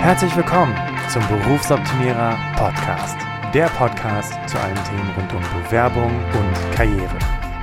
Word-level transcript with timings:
Herzlich 0.00 0.34
willkommen 0.36 0.74
zum 1.12 1.26
Berufsoptimierer 1.26 2.38
Podcast. 2.56 3.16
Der 3.52 3.66
Podcast 3.66 4.32
zu 4.46 4.56
allen 4.58 4.78
Themen 4.84 5.10
rund 5.16 5.32
um 5.34 5.62
Bewerbung 5.64 6.12
und 6.32 6.76
Karriere. 6.76 7.18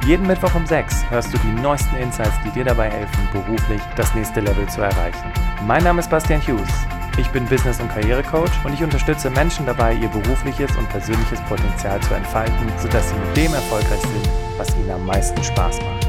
Jeden 0.06 0.28
Mittwoch 0.28 0.54
um 0.54 0.66
6 0.66 1.10
hörst 1.10 1.34
du 1.34 1.38
die 1.38 1.62
neuesten 1.62 1.96
Insights, 1.96 2.36
die 2.46 2.52
dir 2.52 2.66
dabei 2.66 2.90
helfen, 2.92 3.30
beruflich 3.32 3.82
das 3.96 4.14
nächste 4.14 4.42
Level 4.42 4.68
zu 4.68 4.82
erreichen. 4.82 5.32
Mein 5.66 5.86
Name 5.86 6.02
ist 6.02 6.10
Bastian 6.10 6.42
Hughes. 6.42 6.70
Ich 7.18 7.30
bin 7.30 7.46
Business- 7.46 7.80
und 7.80 7.88
Karrierecoach 7.88 8.66
und 8.66 8.74
ich 8.74 8.84
unterstütze 8.84 9.30
Menschen 9.30 9.66
dabei, 9.66 9.94
ihr 9.94 10.10
berufliches 10.10 10.76
und 10.76 10.90
persönliches 10.90 11.40
Potenzial 11.44 12.02
zu 12.02 12.14
entfalten, 12.14 12.68
sodass 12.78 13.10
sie 13.10 13.16
mit 13.16 13.38
dem 13.38 13.54
erfolgreich 13.54 14.02
sind, 14.02 14.30
was 14.58 14.76
ihnen 14.76 14.92
am 14.92 15.06
meisten 15.06 15.42
Spaß 15.42 15.80
macht. 15.80 16.08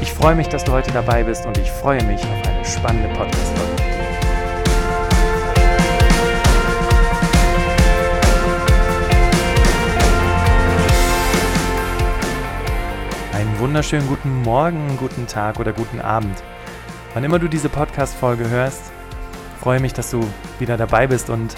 Ich 0.00 0.12
freue 0.12 0.36
mich, 0.36 0.48
dass 0.48 0.62
du 0.62 0.70
heute 0.70 0.92
dabei 0.92 1.24
bist 1.24 1.44
und 1.44 1.58
ich 1.58 1.70
freue 1.70 2.02
mich 2.04 2.22
auf 2.22 2.48
eine 2.48 2.64
spannende 2.64 3.08
Podcast-Folge. 3.08 3.95
Einen 13.36 13.58
wunderschönen 13.58 14.08
guten 14.08 14.40
Morgen, 14.44 14.96
guten 14.96 15.26
Tag 15.26 15.60
oder 15.60 15.74
guten 15.74 16.00
Abend. 16.00 16.42
Wann 17.12 17.22
immer 17.22 17.38
du 17.38 17.48
diese 17.48 17.68
Podcast-Folge 17.68 18.48
hörst, 18.48 18.90
freue 19.60 19.78
mich, 19.78 19.92
dass 19.92 20.10
du 20.10 20.26
wieder 20.58 20.78
dabei 20.78 21.06
bist 21.06 21.28
und 21.28 21.54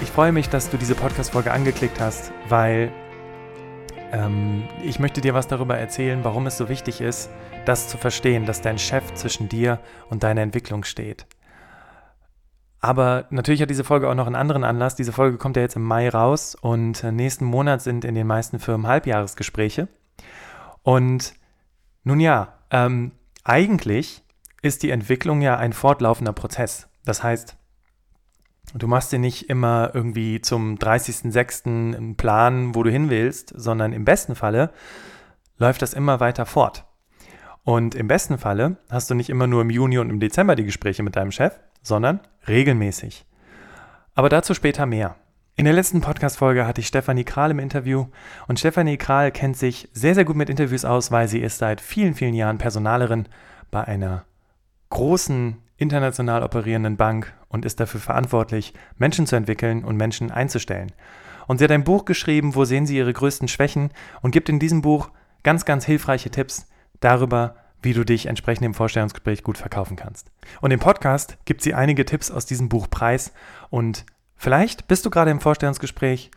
ich 0.00 0.08
freue 0.08 0.30
mich, 0.30 0.48
dass 0.48 0.70
du 0.70 0.76
diese 0.76 0.94
Podcast-Folge 0.94 1.50
angeklickt 1.50 1.98
hast, 1.98 2.30
weil 2.48 2.92
ähm, 4.12 4.68
ich 4.84 5.00
möchte 5.00 5.20
dir 5.20 5.34
was 5.34 5.48
darüber 5.48 5.76
erzählen, 5.78 6.22
warum 6.22 6.46
es 6.46 6.56
so 6.56 6.68
wichtig 6.68 7.00
ist, 7.00 7.28
das 7.64 7.88
zu 7.88 7.98
verstehen, 7.98 8.46
dass 8.46 8.60
dein 8.60 8.78
Chef 8.78 9.14
zwischen 9.14 9.48
dir 9.48 9.80
und 10.10 10.22
deiner 10.22 10.42
Entwicklung 10.42 10.84
steht. 10.84 11.26
Aber 12.78 13.26
natürlich 13.30 13.62
hat 13.62 13.70
diese 13.70 13.82
Folge 13.82 14.08
auch 14.08 14.14
noch 14.14 14.28
einen 14.28 14.36
anderen 14.36 14.62
Anlass. 14.62 14.94
Diese 14.94 15.10
Folge 15.10 15.38
kommt 15.38 15.56
ja 15.56 15.62
jetzt 15.62 15.74
im 15.74 15.82
Mai 15.82 16.08
raus 16.08 16.54
und 16.54 17.02
äh, 17.02 17.10
nächsten 17.10 17.46
Monat 17.46 17.82
sind 17.82 18.04
in 18.04 18.14
den 18.14 18.28
meisten 18.28 18.60
Firmen 18.60 18.86
Halbjahresgespräche. 18.86 19.88
Und 20.86 21.34
nun 22.04 22.20
ja, 22.20 22.60
ähm, 22.70 23.10
eigentlich 23.42 24.22
ist 24.62 24.84
die 24.84 24.90
Entwicklung 24.90 25.42
ja 25.42 25.56
ein 25.56 25.72
fortlaufender 25.72 26.32
Prozess. 26.32 26.88
Das 27.04 27.24
heißt, 27.24 27.56
du 28.72 28.86
machst 28.86 29.10
dir 29.10 29.18
nicht 29.18 29.50
immer 29.50 29.90
irgendwie 29.94 30.40
zum 30.40 30.76
30.06. 30.76 31.66
einen 31.96 32.14
Plan, 32.16 32.76
wo 32.76 32.84
du 32.84 32.90
hin 32.90 33.10
willst, 33.10 33.52
sondern 33.56 33.92
im 33.92 34.04
besten 34.04 34.36
Falle 34.36 34.70
läuft 35.58 35.82
das 35.82 35.92
immer 35.92 36.20
weiter 36.20 36.46
fort. 36.46 36.84
Und 37.64 37.96
im 37.96 38.06
besten 38.06 38.38
Falle 38.38 38.76
hast 38.88 39.10
du 39.10 39.16
nicht 39.16 39.28
immer 39.28 39.48
nur 39.48 39.62
im 39.62 39.70
Juni 39.70 39.98
und 39.98 40.08
im 40.08 40.20
Dezember 40.20 40.54
die 40.54 40.64
Gespräche 40.64 41.02
mit 41.02 41.16
deinem 41.16 41.32
Chef, 41.32 41.58
sondern 41.82 42.20
regelmäßig. 42.46 43.26
Aber 44.14 44.28
dazu 44.28 44.54
später 44.54 44.86
mehr. 44.86 45.16
In 45.58 45.64
der 45.64 45.72
letzten 45.72 46.02
Podcast-Folge 46.02 46.66
hatte 46.66 46.82
ich 46.82 46.86
Stefanie 46.86 47.24
Kral 47.24 47.50
im 47.50 47.58
Interview 47.58 48.08
und 48.46 48.58
Stefanie 48.58 48.98
Kral 48.98 49.32
kennt 49.32 49.56
sich 49.56 49.88
sehr, 49.94 50.14
sehr 50.14 50.26
gut 50.26 50.36
mit 50.36 50.50
Interviews 50.50 50.84
aus, 50.84 51.10
weil 51.10 51.28
sie 51.28 51.38
ist 51.40 51.56
seit 51.56 51.80
vielen, 51.80 52.12
vielen 52.12 52.34
Jahren 52.34 52.58
Personalerin 52.58 53.26
bei 53.70 53.82
einer 53.82 54.26
großen 54.90 55.56
international 55.78 56.42
operierenden 56.42 56.98
Bank 56.98 57.32
und 57.48 57.64
ist 57.64 57.80
dafür 57.80 58.00
verantwortlich, 58.00 58.74
Menschen 58.98 59.26
zu 59.26 59.34
entwickeln 59.34 59.82
und 59.82 59.96
Menschen 59.96 60.30
einzustellen. 60.30 60.92
Und 61.46 61.56
sie 61.56 61.64
hat 61.64 61.70
ein 61.70 61.84
Buch 61.84 62.04
geschrieben, 62.04 62.54
wo 62.54 62.66
sehen 62.66 62.84
Sie 62.84 62.98
Ihre 62.98 63.14
größten 63.14 63.48
Schwächen 63.48 63.92
und 64.20 64.32
gibt 64.32 64.50
in 64.50 64.58
diesem 64.58 64.82
Buch 64.82 65.08
ganz, 65.42 65.64
ganz 65.64 65.86
hilfreiche 65.86 66.30
Tipps 66.30 66.68
darüber, 67.00 67.56
wie 67.80 67.94
du 67.94 68.04
dich 68.04 68.26
entsprechend 68.26 68.66
im 68.66 68.74
Vorstellungsgespräch 68.74 69.42
gut 69.42 69.56
verkaufen 69.56 69.96
kannst. 69.96 70.30
Und 70.60 70.70
im 70.70 70.80
Podcast 70.80 71.38
gibt 71.46 71.62
sie 71.62 71.72
einige 71.72 72.04
Tipps 72.04 72.30
aus 72.30 72.44
diesem 72.44 72.68
Buch 72.68 72.90
preis 72.90 73.32
und 73.70 74.04
Vielleicht 74.36 74.86
bist 74.88 75.04
du 75.06 75.10
gerade 75.10 75.30
im 75.30 75.40
Vorstellungsgespräch 75.40 76.30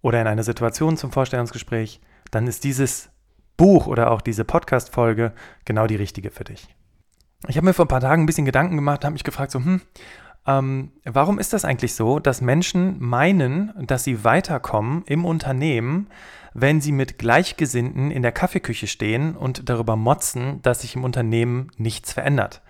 oder 0.00 0.20
in 0.20 0.26
einer 0.26 0.42
Situation 0.42 0.96
zum 0.96 1.12
Vorstellungsgespräch, 1.12 2.00
dann 2.30 2.46
ist 2.46 2.64
dieses 2.64 3.10
Buch 3.56 3.86
oder 3.86 4.10
auch 4.10 4.20
diese 4.20 4.44
Podcast-Folge 4.44 5.32
genau 5.64 5.86
die 5.86 5.96
richtige 5.96 6.30
für 6.30 6.44
dich. 6.44 6.68
Ich 7.48 7.56
habe 7.56 7.66
mir 7.66 7.74
vor 7.74 7.84
ein 7.84 7.88
paar 7.88 8.00
Tagen 8.00 8.22
ein 8.22 8.26
bisschen 8.26 8.44
Gedanken 8.44 8.76
gemacht, 8.76 9.04
habe 9.04 9.12
mich 9.12 9.24
gefragt, 9.24 9.50
so, 9.50 9.58
hm, 9.58 9.80
ähm, 10.46 10.92
warum 11.04 11.38
ist 11.38 11.52
das 11.52 11.64
eigentlich 11.64 11.94
so, 11.94 12.18
dass 12.18 12.40
Menschen 12.40 12.96
meinen, 13.00 13.72
dass 13.86 14.04
sie 14.04 14.24
weiterkommen 14.24 15.04
im 15.06 15.24
Unternehmen, 15.24 16.08
wenn 16.54 16.80
sie 16.80 16.92
mit 16.92 17.18
Gleichgesinnten 17.18 18.10
in 18.10 18.22
der 18.22 18.32
Kaffeeküche 18.32 18.86
stehen 18.86 19.36
und 19.36 19.68
darüber 19.68 19.96
motzen, 19.96 20.60
dass 20.62 20.80
sich 20.80 20.96
im 20.96 21.04
Unternehmen 21.04 21.70
nichts 21.76 22.12
verändert? 22.12 22.62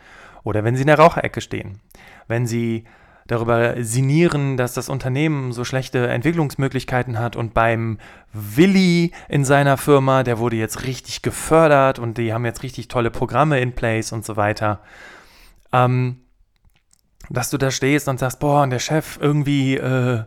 Oder 0.45 0.65
wenn 0.65 0.77
sie 0.77 0.83
in 0.83 0.89
der 0.89 0.99
Raucherecke 0.99 1.41
stehen, 1.41 1.81
wenn 2.29 2.47
sie 2.47 2.85
darüber 3.33 3.83
sinnieren, 3.83 4.57
dass 4.57 4.75
das 4.75 4.89
Unternehmen 4.89 5.53
so 5.53 5.65
schlechte 5.65 6.07
Entwicklungsmöglichkeiten 6.07 7.19
hat 7.19 7.35
und 7.35 7.55
beim 7.55 7.99
Willi 8.33 9.13
in 9.29 9.45
seiner 9.45 9.77
Firma, 9.77 10.23
der 10.23 10.39
wurde 10.39 10.57
jetzt 10.57 10.85
richtig 10.85 11.23
gefördert 11.23 11.99
und 11.99 12.19
die 12.19 12.33
haben 12.33 12.45
jetzt 12.45 12.63
richtig 12.63 12.89
tolle 12.89 13.11
Programme 13.11 13.61
in 13.61 13.75
place 13.75 14.13
und 14.13 14.25
so 14.25 14.37
weiter. 14.37 14.81
Ähm, 15.73 16.19
dass 17.31 17.51
du 17.51 17.59
da 17.59 17.71
stehst 17.71 18.09
und 18.09 18.19
sagst, 18.19 18.41
boah, 18.41 18.63
und 18.63 18.71
der 18.71 18.79
Chef 18.79 19.19
irgendwie 19.21 19.77
äh, 19.77 20.25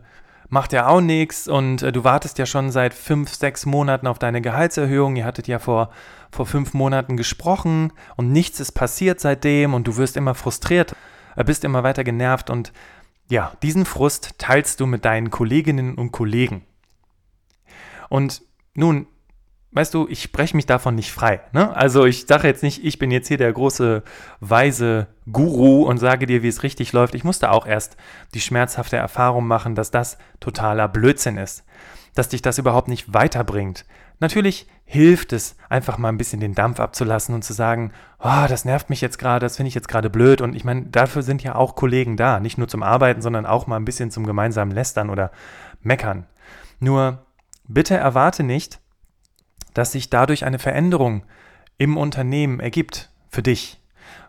macht 0.50 0.74
ja 0.74 0.88
auch 0.88 1.02
nichts 1.02 1.48
und 1.48 1.84
äh, 1.84 1.92
du 1.92 2.04
wartest 2.04 2.40
ja 2.40 2.46
schon 2.46 2.72
seit 2.72 2.94
fünf, 2.94 3.34
sechs 3.34 3.66
Monaten 3.66 4.08
auf 4.08 4.18
deine 4.18 4.42
Gehaltserhöhung. 4.42 5.16
Ihr 5.16 5.26
hattet 5.26 5.48
ja 5.48 5.60
vor, 5.60 5.92
vor 6.32 6.46
fünf 6.46 6.74
Monaten 6.74 7.18
gesprochen 7.18 7.94
und 8.16 8.32
nichts 8.32 8.60
ist 8.60 8.72
passiert 8.72 9.20
seitdem 9.20 9.74
und 9.74 9.88
du 9.88 9.98
wirst 9.98 10.18
immer 10.18 10.34
frustriert 10.34 10.96
bist 11.44 11.66
immer 11.66 11.84
weiter 11.84 12.04
genervt 12.04 12.50
und 12.50 12.72
ja, 13.30 13.54
diesen 13.62 13.86
Frust 13.86 14.36
teilst 14.38 14.80
du 14.80 14.86
mit 14.86 15.06
deinen 15.06 15.32
Kolleginnen 15.32 15.96
und 15.96 16.12
Kollegen. 16.12 16.66
Und 18.10 18.44
nun, 18.76 19.08
weißt 19.72 19.94
du, 19.94 20.08
ich 20.08 20.22
spreche 20.22 20.56
mich 20.56 20.66
davon 20.66 20.96
nicht 20.96 21.12
frei. 21.12 21.42
Ne? 21.52 21.76
Also 21.76 22.06
ich 22.06 22.28
sage 22.28 22.48
jetzt 22.48 22.64
nicht, 22.64 22.84
ich 22.84 23.00
bin 23.00 23.12
jetzt 23.12 23.28
hier 23.28 23.38
der 23.38 23.52
große, 23.52 24.04
weise 24.40 25.08
Guru 25.32 25.84
und 25.84 25.98
sage 25.98 26.28
dir, 26.28 26.44
wie 26.44 26.48
es 26.48 26.64
richtig 26.64 26.94
läuft. 26.94 27.16
Ich 27.16 27.24
musste 27.24 27.52
auch 27.52 27.66
erst 27.66 27.98
die 28.34 28.42
schmerzhafte 28.42 28.98
Erfahrung 28.98 29.48
machen, 29.48 29.76
dass 29.76 29.92
das 29.92 30.18
totaler 30.40 30.88
Blödsinn 30.88 31.38
ist. 31.38 31.64
Dass 32.16 32.30
dich 32.30 32.42
das 32.42 32.58
überhaupt 32.58 32.88
nicht 32.88 33.14
weiterbringt. 33.14 33.86
Natürlich 34.20 34.68
hilft 34.86 35.34
es, 35.34 35.58
einfach 35.70 35.98
mal 35.98 36.10
ein 36.10 36.18
bisschen 36.18 36.40
den 36.40 36.56
Dampf 36.56 36.80
abzulassen 36.80 37.36
und 37.36 37.44
zu 37.44 37.54
sagen, 37.54 37.92
oh, 38.20 38.46
das 38.48 38.66
nervt 38.66 38.90
mich 38.90 39.02
jetzt 39.02 39.20
gerade, 39.20 39.46
das 39.46 39.58
finde 39.58 39.68
ich 39.68 39.76
jetzt 39.76 39.88
gerade 39.88 40.10
blöd. 40.10 40.42
Und 40.42 40.56
ich 40.56 40.64
meine, 40.64 40.84
dafür 40.84 41.22
sind 41.22 41.44
ja 41.44 41.56
auch 41.56 41.76
Kollegen 41.76 42.18
da, 42.18 42.40
nicht 42.40 42.58
nur 42.58 42.68
zum 42.68 42.84
Arbeiten, 42.84 43.22
sondern 43.22 43.46
auch 43.46 43.68
mal 43.68 43.78
ein 43.78 43.86
bisschen 43.86 44.12
zum 44.12 44.26
gemeinsamen 44.26 44.72
Lästern 44.72 45.10
oder 45.10 45.32
Meckern. 45.82 46.26
Nur 46.80 47.26
bitte 47.68 47.96
erwarte 47.96 48.44
nicht, 48.44 48.80
dass 49.74 49.92
sich 49.92 50.10
dadurch 50.10 50.46
eine 50.46 50.60
Veränderung 50.60 51.24
im 51.78 51.98
Unternehmen 51.98 52.60
ergibt 52.60 53.12
für 53.30 53.44
dich. 53.44 53.82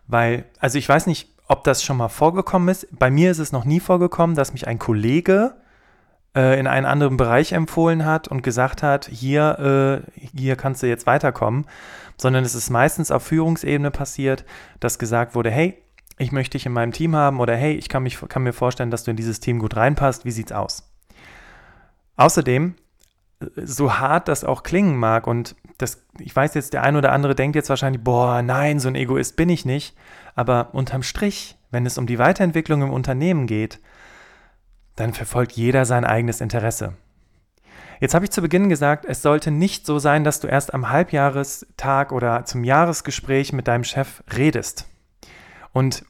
Weil, 0.08 0.44
also 0.58 0.78
ich 0.78 0.88
weiß 0.88 1.06
nicht, 1.06 1.32
ob 1.48 1.64
das 1.64 1.84
schon 1.84 1.96
mal 1.96 2.08
vorgekommen 2.08 2.68
ist. 2.68 2.88
Bei 2.98 3.10
mir 3.10 3.30
ist 3.30 3.38
es 3.38 3.52
noch 3.52 3.64
nie 3.64 3.80
vorgekommen, 3.80 4.34
dass 4.34 4.52
mich 4.52 4.66
ein 4.66 4.78
Kollege 4.78 5.54
äh, 6.36 6.60
in 6.60 6.66
einen 6.66 6.86
anderen 6.86 7.16
Bereich 7.16 7.52
empfohlen 7.52 8.04
hat 8.04 8.28
und 8.28 8.42
gesagt 8.42 8.82
hat, 8.82 9.08
hier, 9.10 10.04
äh, 10.14 10.20
hier 10.36 10.54
kannst 10.54 10.82
du 10.82 10.86
jetzt 10.86 11.06
weiterkommen, 11.06 11.64
sondern 12.18 12.44
es 12.44 12.54
ist 12.54 12.70
meistens 12.70 13.10
auf 13.10 13.24
Führungsebene 13.24 13.90
passiert, 13.90 14.44
dass 14.78 14.98
gesagt 14.98 15.34
wurde, 15.34 15.50
hey, 15.50 15.82
ich 16.18 16.32
möchte 16.32 16.52
dich 16.52 16.66
in 16.66 16.72
meinem 16.72 16.92
Team 16.92 17.16
haben 17.16 17.40
oder 17.40 17.56
hey, 17.56 17.74
ich 17.74 17.88
kann, 17.88 18.02
mich, 18.02 18.18
kann 18.28 18.42
mir 18.42 18.52
vorstellen, 18.52 18.90
dass 18.90 19.04
du 19.04 19.10
in 19.10 19.16
dieses 19.16 19.40
Team 19.40 19.58
gut 19.58 19.76
reinpasst, 19.76 20.24
wie 20.24 20.30
sieht's 20.30 20.52
aus? 20.52 20.90
Außerdem, 22.16 22.74
so 23.56 23.98
hart 23.98 24.28
das 24.28 24.44
auch 24.44 24.62
klingen 24.62 24.96
mag 24.96 25.26
und 25.26 25.56
das, 25.78 26.06
ich 26.18 26.34
weiß 26.34 26.54
jetzt, 26.54 26.72
der 26.72 26.82
ein 26.82 26.96
oder 26.96 27.12
andere 27.12 27.34
denkt 27.34 27.54
jetzt 27.54 27.68
wahrscheinlich, 27.68 28.02
boah, 28.02 28.40
nein, 28.40 28.78
so 28.78 28.88
ein 28.88 28.94
Egoist 28.94 29.36
bin 29.36 29.50
ich 29.50 29.66
nicht, 29.66 29.94
aber 30.34 30.70
unterm 30.72 31.02
Strich, 31.02 31.56
wenn 31.70 31.84
es 31.84 31.98
um 31.98 32.06
die 32.06 32.18
Weiterentwicklung 32.18 32.82
im 32.82 32.90
Unternehmen 32.90 33.46
geht, 33.46 33.78
dann 34.96 35.12
verfolgt 35.12 35.52
jeder 35.52 35.84
sein 35.84 36.04
eigenes 36.04 36.40
Interesse. 36.40 36.94
Jetzt 38.00 38.14
habe 38.14 38.24
ich 38.24 38.30
zu 38.30 38.42
Beginn 38.42 38.68
gesagt, 38.68 39.04
es 39.06 39.22
sollte 39.22 39.50
nicht 39.50 39.86
so 39.86 39.98
sein, 39.98 40.24
dass 40.24 40.40
du 40.40 40.48
erst 40.48 40.74
am 40.74 40.90
Halbjahrestag 40.90 42.12
oder 42.12 42.44
zum 42.44 42.64
Jahresgespräch 42.64 43.52
mit 43.52 43.68
deinem 43.68 43.84
Chef 43.84 44.22
redest. 44.36 44.86
Und 45.72 46.04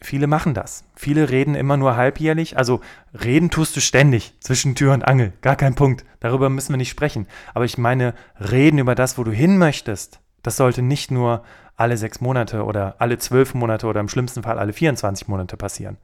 viele 0.00 0.26
machen 0.26 0.54
das. 0.54 0.84
Viele 0.94 1.30
reden 1.30 1.54
immer 1.54 1.76
nur 1.76 1.96
halbjährlich. 1.96 2.56
Also 2.56 2.80
reden 3.12 3.50
tust 3.50 3.76
du 3.76 3.80
ständig 3.80 4.34
zwischen 4.40 4.74
Tür 4.74 4.94
und 4.94 5.06
Angel. 5.06 5.32
Gar 5.42 5.56
kein 5.56 5.74
Punkt. 5.74 6.04
Darüber 6.20 6.48
müssen 6.48 6.72
wir 6.72 6.78
nicht 6.78 6.90
sprechen. 6.90 7.26
Aber 7.52 7.64
ich 7.66 7.76
meine, 7.76 8.14
reden 8.38 8.78
über 8.78 8.94
das, 8.94 9.18
wo 9.18 9.24
du 9.24 9.32
hin 9.32 9.58
möchtest. 9.58 10.20
Das 10.42 10.56
sollte 10.56 10.82
nicht 10.82 11.10
nur 11.10 11.42
alle 11.76 11.96
sechs 11.96 12.20
Monate 12.20 12.64
oder 12.64 12.96
alle 12.98 13.18
zwölf 13.18 13.54
Monate 13.54 13.86
oder 13.86 14.00
im 14.00 14.08
schlimmsten 14.08 14.42
Fall 14.42 14.58
alle 14.58 14.72
24 14.72 15.28
Monate 15.28 15.56
passieren. 15.56 15.98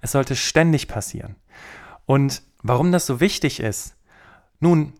Es 0.00 0.12
sollte 0.12 0.36
ständig 0.36 0.88
passieren. 0.88 1.36
Und 2.04 2.42
warum 2.62 2.92
das 2.92 3.06
so 3.06 3.20
wichtig 3.20 3.60
ist? 3.60 3.96
Nun, 4.60 4.92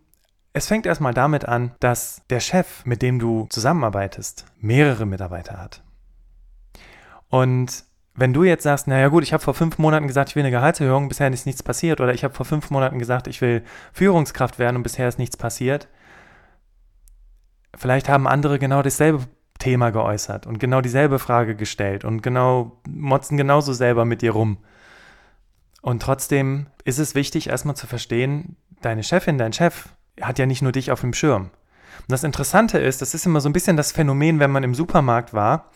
es 0.53 0.67
fängt 0.67 0.87
erstmal 0.87 1.15
damit 1.15 1.45
an, 1.45 1.73
dass 1.81 2.23
der 2.31 2.41
Chef, 2.41 2.85
mit 2.85 3.03
dem 3.03 3.19
du 3.19 3.47
zusammenarbeitest, 3.51 4.47
mehrere 4.59 5.07
Mitarbeiter 5.07 5.59
hat. 5.59 5.83
Und 7.29 7.85
wenn 8.15 8.33
du 8.33 8.45
jetzt 8.45 8.63
sagst, 8.63 8.89
naja 8.89 9.09
gut, 9.09 9.23
ich 9.23 9.33
habe 9.33 9.43
vor 9.43 9.55
fünf 9.55 9.79
Monaten 9.79 10.07
gesagt, 10.07 10.31
ich 10.31 10.37
will 10.37 10.43
eine 10.43 10.51
Gehaltserhöhung, 10.51 11.09
bisher 11.09 11.31
ist 11.31 11.47
nichts 11.47 11.63
passiert, 11.63 12.01
oder 12.01 12.15
ich 12.15 12.25
habe 12.25 12.35
vor 12.35 12.47
fünf 12.47 12.71
Monaten 12.71 12.99
gesagt, 12.99 13.27
ich 13.27 13.43
will 13.43 13.63
Führungskraft 13.93 14.59
werden 14.59 14.77
und 14.77 14.83
bisher 14.83 15.07
ist 15.07 15.19
nichts 15.19 15.37
passiert, 15.37 15.89
vielleicht 17.77 18.09
haben 18.09 18.27
andere 18.27 18.59
genau 18.59 18.81
dasselbe 18.81 19.27
Thema 19.59 19.91
geäußert 19.91 20.47
und 20.47 20.59
genau 20.59 20.81
dieselbe 20.81 21.19
Frage 21.19 21.55
gestellt 21.57 22.05
und 22.05 22.23
genau 22.23 22.81
motzen 22.89 23.37
genauso 23.37 23.73
selber 23.73 24.05
mit 24.05 24.23
dir 24.23 24.33
rum. 24.33 24.59
Und 25.83 26.03
trotzdem 26.03 26.67
ist 26.85 26.99
es 26.99 27.15
wichtig, 27.15 27.49
erstmal 27.49 27.77
zu 27.77 27.87
verstehen, 27.87 28.57
deine 28.81 29.03
Chefin, 29.03 29.39
dein 29.39 29.53
Chef 29.53 29.89
hat 30.21 30.39
ja 30.39 30.47
nicht 30.47 30.63
nur 30.63 30.73
dich 30.73 30.91
auf 30.91 31.01
dem 31.01 31.13
Schirm. 31.13 31.51
Und 32.01 32.13
das 32.13 32.25
Interessante 32.25 32.79
ist, 32.79 33.03
das 33.03 33.15
ist 33.15 33.27
immer 33.27 33.41
so 33.41 33.49
ein 33.49 33.53
bisschen 33.53 33.77
das 33.77 33.93
Phänomen, 33.93 34.39
wenn 34.39 34.51
man 34.51 34.65
im 34.65 34.75
Supermarkt 34.75 35.33
war 35.33 35.71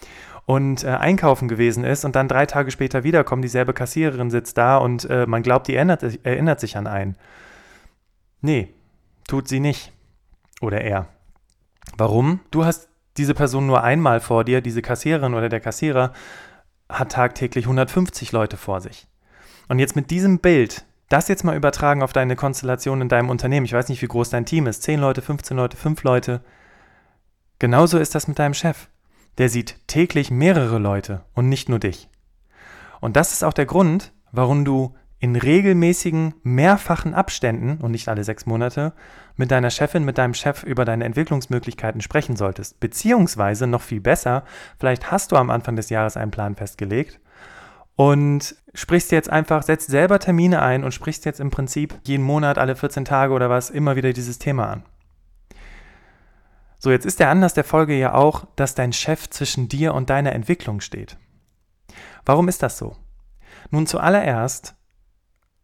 und 0.47 0.85
äh, 0.85 0.89
einkaufen 0.89 1.49
gewesen 1.49 1.85
ist 1.85 2.05
und 2.05 2.17
dann 2.17 2.29
drei 2.29 2.47
Tage 2.47 2.71
später 2.71 3.05
wiederkommt, 3.05 3.45
dieselbe 3.45 3.73
Kassiererin 3.73 4.31
sitzt 4.31 4.59
da 4.59 4.79
und 4.79 5.05
äh, 5.09 5.27
man 5.27 5.43
glaubt, 5.43 5.69
die 5.69 5.77
erinnert, 5.77 6.03
erinnert 6.25 6.61
sich 6.61 6.77
an 6.77 6.87
einen. 6.87 7.17
Nee, 8.41 8.75
tut 9.29 9.49
sie 9.49 9.61
nicht. 9.61 9.93
Oder 10.61 10.81
er. 10.83 11.07
Warum? 11.97 12.41
Du 12.51 12.65
hast 12.65 12.90
diese 13.17 13.35
Person 13.35 13.67
nur 13.67 13.83
einmal 13.83 14.21
vor 14.21 14.45
dir, 14.45 14.61
diese 14.61 14.83
Kassiererin 14.83 15.35
oder 15.35 15.49
der 15.49 15.61
Kassierer 15.61 16.13
hat 16.89 17.13
tagtäglich 17.13 17.65
150 17.65 18.33
Leute 18.33 18.57
vor 18.57 18.81
sich. 18.81 19.07
Und 19.69 19.79
jetzt 19.79 19.97
mit 19.97 20.11
diesem 20.11 20.39
Bild, 20.39 20.85
das 21.09 21.29
jetzt 21.29 21.45
mal 21.45 21.57
übertragen 21.57 22.03
auf 22.03 22.13
deine 22.13 22.37
Konstellation 22.37 23.01
in 23.01 23.09
deinem 23.09 23.31
Unternehmen. 23.31 23.67
Ich 23.67 23.73
weiß 23.73 23.89
nicht, 23.89 24.03
wie 24.03 24.09
groß 24.09 24.31
dein 24.31 24.47
Team 24.47 24.67
ist. 24.67 24.83
10 24.83 25.01
Leute, 25.01 25.23
15 25.23 25.57
Leute, 25.57 25.77
5 25.77 26.03
Leute. 26.03 26.41
Genauso 27.59 27.99
ist 27.99 28.15
das 28.15 28.29
mit 28.29 28.39
deinem 28.39 28.55
Chef. 28.55 28.89
Der 29.39 29.49
sieht 29.49 29.77
täglich 29.87 30.31
mehrere 30.31 30.79
Leute 30.79 31.25
und 31.35 31.49
nicht 31.49 31.69
nur 31.69 31.79
dich. 31.79 32.09
Und 33.01 33.17
das 33.17 33.33
ist 33.33 33.45
auch 33.45 33.53
der 33.53 33.67
Grund, 33.67 34.13
warum 34.33 34.65
du 34.65 34.95
in 35.21 35.37
regelmäßigen, 35.37 36.35
mehrfachen 36.43 37.13
Abständen 37.13 37.77
und 37.83 37.91
nicht 37.91 38.09
alle 38.09 38.25
sechs 38.25 38.47
Monate 38.47 38.95
mit 39.37 39.51
deiner 39.51 39.71
Chefin, 39.71 40.05
mit 40.05 40.17
deinem 40.17 40.33
Chef 40.33 40.63
über 40.63 40.87
deine 40.87 41.05
Entwicklungsmöglichkeiten 41.05 42.01
sprechen 42.01 42.37
solltest. 42.37 42.81
Beziehungsweise 42.81 43.67
noch 43.67 43.83
viel 43.83 44.01
besser, 44.01 44.45
vielleicht 44.79 45.11
hast 45.11 45.31
du 45.31 45.37
am 45.37 45.51
Anfang 45.51 45.77
des 45.77 45.91
Jahres 45.91 46.17
einen 46.17 46.31
Plan 46.31 46.57
festgelegt 46.57 47.21
und 47.97 48.57
sprichst 48.73 49.13
jetzt 49.13 49.29
einfach, 49.29 49.63
setzt 49.63 49.91
selber 49.91 50.19
Termine 50.19 50.63
ein 50.63 50.85
und 50.85 50.95
sprichst 50.95 51.27
jetzt 51.27 51.39
im 51.39 51.51
Prinzip 51.51 52.01
jeden 52.05 52.25
Monat, 52.25 52.57
alle 52.57 52.75
14 52.75 53.05
Tage 53.05 53.35
oder 53.35 53.51
was, 53.51 53.69
immer 53.69 53.97
wieder 53.97 54.15
dieses 54.15 54.39
Thema 54.39 54.71
an. 54.71 54.85
So, 56.79 56.91
jetzt 56.91 57.05
ist 57.05 57.21
der 57.21 57.29
Anlass 57.29 57.53
der 57.53 57.65
Folge 57.65 57.95
ja 57.95 58.15
auch, 58.15 58.47
dass 58.57 58.75
dein 58.75 58.95
Chef 58.95 59.29
zwischen 59.29 59.69
dir 59.69 59.93
und 59.93 60.09
deiner 60.09 60.33
Entwicklung 60.33 60.81
steht. 60.81 61.19
Warum 62.25 62.49
ist 62.49 62.63
das 62.63 62.79
so? 62.79 62.97
Nun, 63.71 63.87
zuallererst 63.87 64.77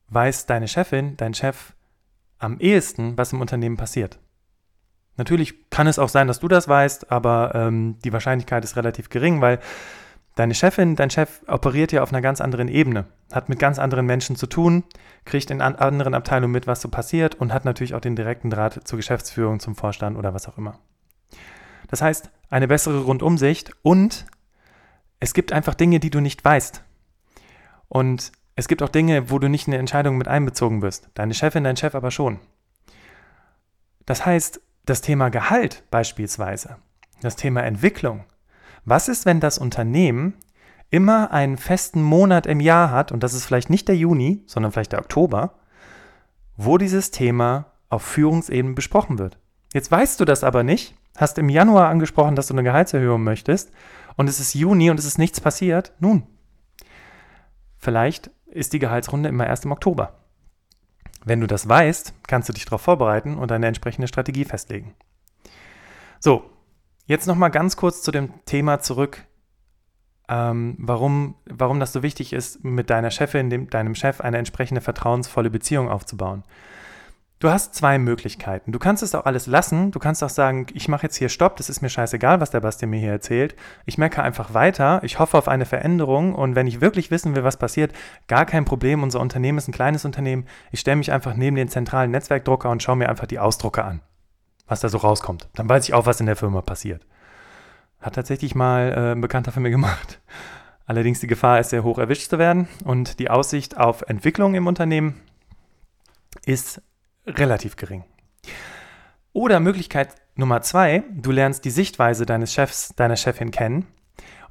weiß 0.09 0.47
deine 0.47 0.69
Chefin, 0.69 1.17
dein 1.17 1.35
Chef 1.35 1.75
am 2.39 2.59
ehesten, 2.59 3.17
was 3.17 3.33
im 3.33 3.41
Unternehmen 3.41 3.77
passiert. 3.77 4.19
Natürlich 5.17 5.71
kann 5.71 5.87
es 5.87 5.99
auch 5.99 6.11
sein, 6.11 6.29
dass 6.29 6.41
du 6.41 6.49
das 6.49 6.69
weißt, 6.69 7.11
aber 7.11 7.53
ähm, 7.55 7.99
die 8.05 8.13
Wahrscheinlichkeit 8.13 8.65
ist 8.65 8.77
relativ 8.77 9.09
gering, 9.09 9.41
weil 9.41 9.59
deine 10.35 10.55
Chefin, 10.55 10.95
dein 10.95 11.11
Chef 11.11 11.41
operiert 11.47 11.93
ja 11.93 12.03
auf 12.03 12.13
einer 12.13 12.21
ganz 12.21 12.43
anderen 12.43 12.69
Ebene, 12.69 13.07
hat 13.33 13.49
mit 13.49 13.59
ganz 13.59 13.79
anderen 13.79 14.05
Menschen 14.05 14.37
zu 14.37 14.47
tun, 14.47 14.85
kriegt 15.25 15.51
in 15.51 15.63
an 15.63 15.77
anderen 15.77 16.13
Abteilungen 16.13 16.53
mit, 16.53 16.67
was 16.67 16.83
so 16.83 16.89
passiert 16.89 17.35
und 17.35 17.53
hat 17.53 17.65
natürlich 17.65 17.95
auch 17.95 18.01
den 18.01 18.17
direkten 18.17 18.51
Draht 18.51 18.87
zur 18.87 18.99
Geschäftsführung, 18.99 19.59
zum 19.59 19.75
Vorstand 19.75 20.19
oder 20.19 20.35
was 20.35 20.47
auch 20.47 20.59
immer. 20.59 20.79
Das 21.89 22.03
heißt, 22.03 22.31
eine 22.51 22.69
bessere 22.69 23.01
Rundumsicht 23.01 23.73
und 23.83 24.27
es 25.19 25.33
gibt 25.33 25.53
einfach 25.53 25.75
Dinge, 25.75 25.99
die 25.99 26.11
du 26.11 26.21
nicht 26.21 26.45
weißt. 26.45 26.83
Und 27.89 28.33
es 28.57 28.69
gibt 28.69 28.83
auch 28.83 28.89
Dinge, 28.89 29.31
wo 29.31 29.39
du 29.39 29.49
nicht 29.49 29.69
in 29.69 29.73
die 29.73 29.79
Entscheidung 29.79 30.17
mit 30.17 30.29
einbezogen 30.29 30.81
wirst. 30.81 31.11
Deine 31.15 31.35
Chefin, 31.35 31.65
dein 31.65 31.77
Chef 31.77 31.95
aber 31.95 32.11
schon. 32.11 32.41
Das 34.07 34.25
heißt, 34.25 34.61
das 34.87 35.03
Thema 35.03 35.29
Gehalt 35.29 35.85
beispielsweise, 35.91 36.77
das 37.21 37.37
Thema 37.37 37.63
Entwicklung. 37.65 38.25
Was 38.85 39.09
ist, 39.09 39.27
wenn 39.27 39.41
das 39.41 39.59
Unternehmen 39.59 40.35
immer 40.91 41.33
einen 41.33 41.59
festen 41.59 42.01
Monat 42.01 42.47
im 42.47 42.61
Jahr 42.61 42.91
hat, 42.91 43.13
und 43.13 43.23
das 43.23 43.35
ist 43.35 43.45
vielleicht 43.45 43.69
nicht 43.69 43.89
der 43.89 43.97
Juni, 43.97 44.43
sondern 44.47 44.73
vielleicht 44.73 44.93
der 44.93 45.01
Oktober, 45.01 45.59
wo 46.57 46.79
dieses 46.79 47.11
Thema 47.11 47.73
auf 47.91 48.03
Führungsebene 48.03 48.75
besprochen 48.75 49.19
wird? 49.19 49.39
Jetzt 49.75 49.91
weißt 49.91 50.19
du 50.19 50.25
das 50.25 50.45
aber 50.45 50.63
nicht, 50.63 50.95
hast 51.17 51.37
im 51.37 51.51
Januar 51.51 51.89
angesprochen, 51.89 52.37
dass 52.37 52.47
du 52.47 52.55
eine 52.55 52.63
Gehaltserhöhung 52.63 53.23
möchtest, 53.23 53.71
und 54.17 54.31
es 54.31 54.41
ist 54.41 54.55
Juni 54.55 54.89
und 54.89 54.99
es 54.99 55.05
ist 55.05 55.19
nichts 55.19 55.43
passiert. 55.43 55.93
Nun, 55.99 56.23
vielleicht 57.77 58.31
ist 58.57 58.73
die 58.73 58.79
Gehaltsrunde 58.79 59.29
immer 59.29 59.47
erst 59.47 59.65
im 59.65 59.73
Oktober. 59.73 60.15
Wenn 61.25 61.41
du 61.41 61.47
das 61.47 61.69
weißt, 61.69 62.15
kannst 62.27 62.49
du 62.49 62.53
dich 62.53 62.65
darauf 62.65 62.83
vorbereiten 62.83 63.37
und 63.37 63.51
eine 63.53 63.67
entsprechende 63.67 64.09
Strategie 64.09 64.45
festlegen. 64.45 64.95
So, 66.21 66.51
jetzt 67.07 67.27
nochmal 67.27 67.51
ganz 67.51 67.77
kurz 67.77 68.03
zu 68.03 68.11
dem 68.11 68.45
Thema 68.45 68.81
zurück, 68.81 69.25
ähm, 70.29 70.77
warum, 70.79 71.37
warum 71.47 71.81
das 71.81 71.93
so 71.93 72.03
wichtig 72.03 72.33
ist, 72.33 72.65
mit 72.65 72.91
deiner 72.91 73.11
Chefin, 73.11 73.51
dem, 73.51 73.71
deinem 73.71 73.95
Chef 73.95 74.21
eine 74.21 74.39
entsprechende 74.39 74.81
vertrauensvolle 74.81 75.51
Beziehung 75.51 75.89
aufzubauen. 75.89 76.45
Du 77.39 77.51
hast 77.51 77.75
zwei 77.75 77.99
Möglichkeiten. 77.99 78.73
Du 78.73 78.79
kannst 78.79 79.03
es 79.03 79.15
auch 79.15 79.27
alles 79.27 79.47
lassen. 79.47 79.91
Du 79.91 79.99
kannst 79.99 80.25
auch 80.25 80.31
sagen, 80.31 80.67
ich 80.73 80.89
mache 80.89 81.03
jetzt 81.03 81.17
hier 81.17 81.29
Stopp, 81.29 81.57
das 81.57 81.69
ist 81.69 81.83
mir 81.83 81.91
scheißegal, 81.91 82.41
was 82.41 82.51
der 82.51 82.61
Bastian 82.61 82.91
mir 82.91 82.99
hier 82.99 83.11
erzählt. 83.11 83.55
Ich 83.85 83.99
merke 83.99 84.23
einfach 84.23 84.55
weiter, 84.55 85.01
ich 85.03 85.19
hoffe 85.19 85.37
auf 85.37 85.47
eine 85.47 85.67
Veränderung 85.67 86.35
und 86.35 86.55
wenn 86.55 86.67
ich 86.67 86.81
wirklich 86.81 87.11
wissen 87.11 87.37
will, 87.37 87.45
was 87.45 87.59
passiert, 87.59 87.93
gar 88.27 88.47
kein 88.47 88.65
Problem. 88.65 89.03
Unser 89.03 89.21
Unternehmen 89.21 89.59
ist 89.59 89.69
ein 89.69 89.73
kleines 89.73 90.07
Unternehmen. 90.07 90.47
Ich 90.73 90.81
stelle 90.81 90.97
mich 90.97 91.13
einfach 91.13 91.35
neben 91.35 91.57
den 91.57 91.69
zentralen 91.69 92.11
Netzwerkdrucker 92.11 92.71
und 92.71 92.83
schaue 92.83 92.97
mir 92.97 93.11
einfach 93.11 93.27
die 93.27 93.39
Ausdrucke 93.39 93.85
an, 93.85 94.01
was 94.67 94.81
da 94.81 94.89
so 94.89 94.97
rauskommt. 94.97 95.51
Dann 95.55 95.69
weiß 95.69 95.85
ich 95.85 95.93
auch, 95.93 96.07
was 96.07 96.21
in 96.21 96.27
der 96.27 96.37
Firma 96.37 96.63
passiert. 96.63 97.05
Hat 98.01 98.15
tatsächlich 98.15 98.55
mal 98.55 98.93
äh, 98.93 99.13
ein 99.13 99.21
Bekannter 99.21 99.53
von 99.53 99.63
mir 99.63 99.71
gemacht. 99.71 100.23
Allerdings 100.87 101.21
die 101.21 101.27
Gefahr 101.27 101.61
ist 101.61 101.69
sehr 101.69 101.85
hoch 101.85 101.99
erwischt 101.99 102.31
zu 102.31 102.39
werden 102.39 102.67
und 102.85 103.19
die 103.19 103.29
Aussicht 103.29 103.77
auf 103.77 104.03
Entwicklung 104.09 104.55
im 104.55 104.67
Unternehmen 104.67 105.21
ist 106.47 106.81
relativ 107.27 107.77
gering. 107.77 108.05
Oder 109.33 109.61
Möglichkeit 109.61 110.15
Nummer 110.35 110.63
zwei, 110.63 111.05
du 111.11 111.31
lernst 111.31 111.65
die 111.65 111.71
Sichtweise 111.71 112.27
deines 112.27 112.53
Chefs, 112.53 112.95
deiner 112.97 113.17
Chefin 113.17 113.51
kennen. 113.51 113.87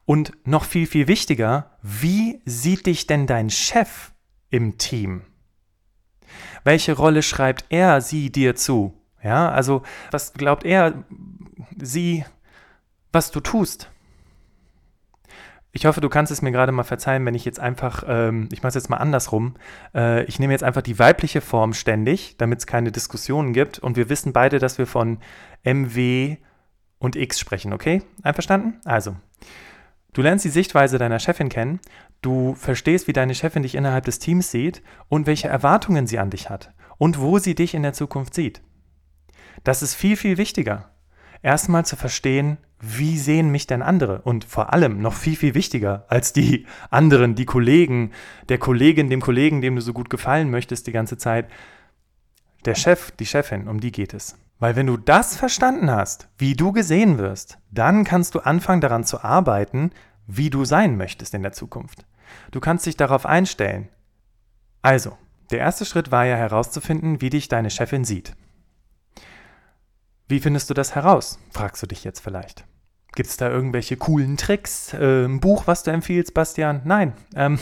Und 0.06 0.34
noch 0.46 0.64
viel, 0.64 0.86
viel 0.86 1.08
wichtiger, 1.08 1.72
wie 1.82 2.42
sieht 2.46 2.86
dich 2.86 3.08
denn 3.08 3.26
dein 3.26 3.50
Chef 3.50 4.12
im 4.50 4.78
Team? 4.78 5.22
Welche 6.64 6.94
Rolle 6.94 7.24
schreibt 7.24 7.66
er, 7.70 8.02
sie 8.02 8.32
dir 8.32 8.56
zu? 8.56 8.94
Ja, 9.24 9.50
also 9.50 9.82
was 10.12 10.34
glaubt 10.34 10.64
er, 10.64 11.04
sie, 11.78 12.26
was 13.12 13.32
du 13.32 13.40
tust? 13.40 13.90
Ich 15.78 15.86
hoffe, 15.86 16.00
du 16.00 16.08
kannst 16.08 16.32
es 16.32 16.42
mir 16.42 16.54
gerade 16.54 16.72
mal 16.72 16.86
verzeihen, 16.86 17.26
wenn 17.26 17.36
ich 17.36 17.44
jetzt 17.44 17.60
einfach, 17.60 18.06
ähm, 18.08 18.48
ich 18.54 18.64
mache 18.64 18.70
es 18.70 18.76
jetzt 18.76 18.90
mal 18.90 18.96
andersrum. 18.96 19.56
Äh, 19.94 20.24
ich 20.24 20.40
nehme 20.40 20.54
jetzt 20.54 20.64
einfach 20.64 20.82
die 20.82 20.98
weibliche 21.00 21.42
Form 21.42 21.74
ständig, 21.74 22.38
damit 22.38 22.60
es 22.60 22.66
keine 22.66 22.94
Diskussionen 22.94 23.52
gibt. 23.52 23.80
Und 23.80 23.98
wir 23.98 24.08
wissen 24.08 24.32
beide, 24.32 24.60
dass 24.60 24.78
wir 24.78 24.88
von 24.88 25.18
MW 25.66 26.38
und 26.98 27.18
X 27.18 27.42
sprechen, 27.42 27.74
okay? 27.74 28.04
Einverstanden? 28.24 28.80
Also, 28.86 29.18
du 30.14 30.22
lernst 30.22 30.46
die 30.46 30.50
Sichtweise 30.50 30.98
deiner 30.98 31.20
Chefin 31.20 31.50
kennen, 31.50 31.82
du 32.22 32.56
verstehst, 32.56 33.10
wie 33.10 33.14
deine 33.14 33.36
Chefin 33.36 33.64
dich 33.64 33.76
innerhalb 33.76 34.06
des 34.06 34.20
Teams 34.20 34.52
sieht 34.52 34.82
und 35.10 35.28
welche 35.28 35.50
Erwartungen 35.50 36.08
sie 36.08 36.20
an 36.20 36.30
dich 36.30 36.50
hat 36.50 36.74
und 36.98 37.20
wo 37.20 37.38
sie 37.38 37.54
dich 37.54 37.74
in 37.74 37.84
der 37.84 37.92
Zukunft 37.92 38.34
sieht. 38.34 38.62
Das 39.66 39.82
ist 39.82 39.94
viel, 39.94 40.16
viel 40.16 40.38
wichtiger. 40.38 40.95
Erstmal 41.46 41.86
zu 41.86 41.96
verstehen, 41.96 42.58
wie 42.80 43.20
sehen 43.20 43.52
mich 43.52 43.68
denn 43.68 43.84
andere? 43.84 44.24
Und 44.24 44.46
vor 44.46 44.74
allem 44.74 45.00
noch 45.00 45.14
viel, 45.14 45.36
viel 45.36 45.54
wichtiger 45.54 46.04
als 46.08 46.34
die 46.34 46.66
anderen, 46.90 47.36
die 47.36 47.46
Kollegen, 47.46 48.14
der 48.50 48.58
Kollegin, 48.58 49.12
dem 49.12 49.22
Kollegen, 49.22 49.62
dem 49.62 49.76
du 49.76 49.82
so 49.84 49.94
gut 49.94 50.10
gefallen 50.10 50.50
möchtest 50.50 50.88
die 50.88 50.92
ganze 50.92 51.20
Zeit, 51.20 51.48
der 52.66 52.74
Chef, 52.74 53.12
die 53.12 53.28
Chefin, 53.28 53.68
um 53.68 53.80
die 53.80 53.92
geht 53.92 54.16
es. 54.16 54.40
Weil 54.58 54.76
wenn 54.76 54.88
du 54.88 54.98
das 54.98 55.38
verstanden 55.38 55.92
hast, 55.92 56.30
wie 56.40 56.56
du 56.56 56.72
gesehen 56.72 57.20
wirst, 57.20 57.60
dann 57.70 58.06
kannst 58.06 58.34
du 58.34 58.40
anfangen 58.40 58.82
daran 58.82 59.04
zu 59.04 59.24
arbeiten, 59.24 59.92
wie 60.26 60.50
du 60.50 60.66
sein 60.66 60.98
möchtest 60.98 61.36
in 61.36 61.44
der 61.44 61.52
Zukunft. 61.52 62.08
Du 62.50 62.60
kannst 62.60 62.88
dich 62.88 62.98
darauf 62.98 63.28
einstellen. 63.28 63.90
Also, 64.82 65.16
der 65.52 65.60
erste 65.60 65.86
Schritt 65.86 66.12
war 66.12 66.26
ja 66.26 66.38
herauszufinden, 66.38 67.22
wie 67.22 67.30
dich 67.30 67.50
deine 67.50 67.70
Chefin 67.70 68.04
sieht. 68.04 68.36
Wie 70.28 70.40
findest 70.40 70.70
du 70.70 70.74
das 70.74 70.96
heraus? 70.96 71.40
fragst 71.52 71.84
du 71.84 71.88
dich 71.88 72.04
jetzt 72.04 72.20
vielleicht. 72.20 72.66
Gibt 73.14 73.30
es 73.30 73.38
da 73.38 73.50
irgendwelche 73.50 73.96
coolen 73.96 74.38
Tricks? 74.38 74.94
Äh, 74.94 75.26
ein 75.26 75.40
Buch, 75.40 75.68
was 75.68 75.84
du 75.84 75.92
empfiehlst, 75.92 76.34
Bastian? 76.34 76.82
Nein. 76.84 77.14
Ähm, 77.36 77.60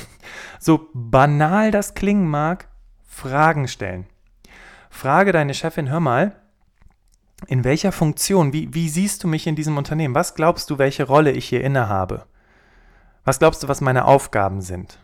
so 0.60 0.90
banal 0.94 1.72
das 1.72 1.94
klingen 1.94 2.28
mag, 2.28 2.70
Fragen 3.06 3.68
stellen. 3.68 4.08
Frage 4.90 5.32
deine 5.32 5.54
Chefin, 5.54 5.90
hör 5.90 6.00
mal, 6.00 6.36
in 7.48 7.64
welcher 7.64 7.92
Funktion, 7.92 8.54
wie, 8.54 8.74
wie 8.74 8.90
siehst 8.90 9.24
du 9.24 9.28
mich 9.28 9.46
in 9.46 9.56
diesem 9.56 9.78
Unternehmen? 9.78 10.16
Was 10.16 10.34
glaubst 10.34 10.70
du, 10.70 10.78
welche 10.78 11.04
Rolle 11.04 11.32
ich 11.32 11.46
hier 11.50 11.64
innehabe? 11.64 12.26
Was 13.26 13.40
glaubst 13.40 13.64
du, 13.64 13.68
was 13.68 13.82
meine 13.82 14.06
Aufgaben 14.06 14.62
sind? 14.62 15.00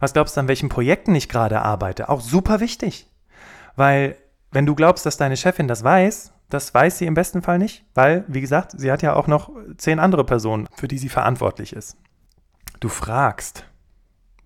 Was 0.00 0.12
glaubst 0.12 0.36
du, 0.36 0.40
an 0.40 0.48
welchen 0.48 0.68
Projekten 0.68 1.14
ich 1.14 1.28
gerade 1.28 1.62
arbeite? 1.62 2.08
Auch 2.08 2.20
super 2.20 2.60
wichtig. 2.60 3.08
Weil, 3.76 4.16
wenn 4.50 4.66
du 4.66 4.74
glaubst, 4.74 5.06
dass 5.06 5.16
deine 5.16 5.36
Chefin 5.36 5.68
das 5.68 5.84
weiß, 5.84 6.32
das 6.52 6.74
weiß 6.74 6.98
sie 6.98 7.06
im 7.06 7.14
besten 7.14 7.42
Fall 7.42 7.58
nicht, 7.58 7.84
weil, 7.94 8.24
wie 8.28 8.40
gesagt, 8.40 8.72
sie 8.76 8.90
hat 8.92 9.02
ja 9.02 9.14
auch 9.14 9.26
noch 9.26 9.50
zehn 9.76 9.98
andere 9.98 10.24
Personen, 10.24 10.68
für 10.74 10.88
die 10.88 10.98
sie 10.98 11.08
verantwortlich 11.08 11.72
ist. 11.72 11.96
Du 12.80 12.88
fragst, 12.88 13.64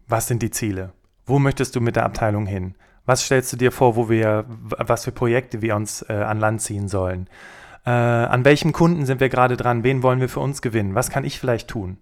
was 0.07 0.29
sind 0.29 0.43
die 0.43 0.51
Ziele? 0.51 0.93
Wo 1.25 1.39
möchtest 1.39 1.75
du 1.75 1.81
mit 1.81 1.97
der 1.97 2.05
Abteilung 2.05 2.47
hin? 2.47 2.75
Was 3.05 3.25
stellst 3.25 3.53
du 3.53 3.57
dir 3.57 3.73
vor, 3.73 3.97
wo 3.97 4.09
wir, 4.09 4.45
was 4.49 5.05
für 5.05 5.13
Projekte 5.13 5.63
wir 5.63 5.75
uns 5.77 6.03
äh, 6.09 6.13
an 6.13 6.39
Land 6.39 6.61
ziehen 6.61 6.89
sollen? 6.89 7.29
Äh, 7.85 7.91
an 7.91 8.45
welchem 8.45 8.73
Kunden 8.73 9.07
sind 9.07 9.21
wir 9.21 9.29
gerade 9.29 9.57
dran? 9.57 9.85
Wen 9.85 10.03
wollen 10.03 10.21
wir 10.21 10.29
für 10.29 10.41
uns 10.41 10.63
gewinnen? 10.63 10.95
Was 10.95 11.11
kann 11.11 11.25
ich 11.25 11.39
vielleicht 11.41 11.69
tun? 11.69 11.99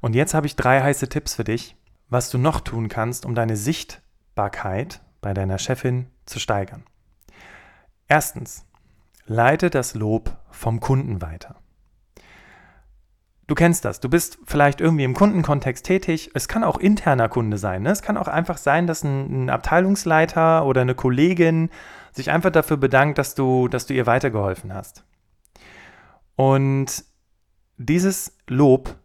Und 0.00 0.14
jetzt 0.14 0.34
habe 0.34 0.46
ich 0.46 0.56
drei 0.56 0.82
heiße 0.82 1.08
Tipps 1.08 1.34
für 1.34 1.44
dich, 1.44 1.76
was 2.08 2.30
du 2.30 2.38
noch 2.38 2.60
tun 2.60 2.88
kannst, 2.88 3.24
um 3.24 3.34
deine 3.34 3.56
Sichtbarkeit 3.56 5.00
bei 5.20 5.32
deiner 5.32 5.58
Chefin 5.58 6.06
zu 6.26 6.38
steigern. 6.38 6.84
Erstens, 8.08 8.66
leite 9.26 9.70
das 9.70 9.94
Lob 9.94 10.36
vom 10.50 10.80
Kunden 10.80 11.22
weiter. 11.22 11.56
Du 13.46 13.54
kennst 13.54 13.84
das. 13.84 14.00
Du 14.00 14.08
bist 14.08 14.38
vielleicht 14.46 14.80
irgendwie 14.80 15.04
im 15.04 15.12
Kundenkontext 15.12 15.84
tätig. 15.84 16.30
Es 16.32 16.48
kann 16.48 16.64
auch 16.64 16.78
interner 16.78 17.28
Kunde 17.28 17.58
sein. 17.58 17.82
Ne? 17.82 17.90
Es 17.90 18.00
kann 18.00 18.16
auch 18.16 18.28
einfach 18.28 18.56
sein, 18.56 18.86
dass 18.86 19.04
ein, 19.04 19.44
ein, 19.44 19.50
Abteilungsleiter 19.50 20.64
oder 20.64 20.80
eine 20.80 20.94
Kollegin 20.94 21.68
sich 22.12 22.30
einfach 22.30 22.50
dafür 22.50 22.78
bedankt, 22.78 23.18
dass 23.18 23.34
du, 23.34 23.68
dass 23.68 23.84
du 23.84 23.92
ihr 23.92 24.06
weitergeholfen 24.06 24.72
hast. 24.72 25.04
Und 26.36 27.04
dieses 27.76 28.38
Lob 28.48 28.96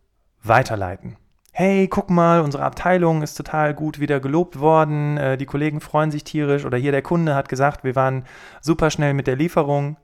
weiterleiten. 0.42 1.18
Hey, 1.52 1.90
guck 1.90 2.10
mal, 2.10 2.40
unsere 2.40 2.64
Abteilung 2.64 3.22
ist 3.22 3.36
total 3.36 3.74
gut 3.74 4.00
wieder 4.00 4.22
gelobt 4.22 4.60
worden, 4.60 5.18
äh, 5.18 5.38
die 5.38 5.46
Kollegen 5.46 5.82
freuen 5.82 6.12
sich 6.12 6.24
tierisch 6.24 6.64
oder 6.64 6.78
hier 6.78 6.94
der 6.94 7.02
Kunde 7.02 7.36
hat 7.36 7.50
gesagt, 7.50 7.84
wir 7.84 7.96
waren 7.98 8.24
super 8.62 8.90
schnell 8.90 9.14
mit 9.14 9.28
der 9.28 9.36
Lieferung. 9.36 9.98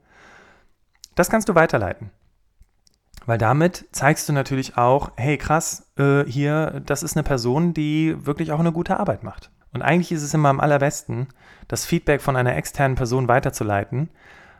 Das 1.15 1.29
kannst 1.29 1.49
du 1.49 1.55
weiterleiten. 1.55 2.11
Weil 3.25 3.37
damit 3.37 3.85
zeigst 3.91 4.29
du 4.29 4.33
natürlich 4.33 4.77
auch, 4.77 5.11
hey 5.15 5.37
krass, 5.37 5.91
äh, 5.97 6.23
hier, 6.25 6.81
das 6.85 7.01
ist 7.01 7.15
eine 7.15 7.23
Person, 7.23 7.73
die 7.73 8.15
wirklich 8.25 8.51
auch 8.51 8.59
eine 8.59 8.71
gute 8.71 8.99
Arbeit 8.99 9.23
macht. 9.23 9.49
Und 9.73 9.81
eigentlich 9.81 10.11
ist 10.11 10.21
es 10.21 10.33
immer 10.33 10.49
am 10.49 10.59
allerbesten, 10.59 11.27
das 11.67 11.85
Feedback 11.85 12.21
von 12.21 12.35
einer 12.35 12.55
externen 12.55 12.95
Person 12.95 13.27
weiterzuleiten, 13.27 14.09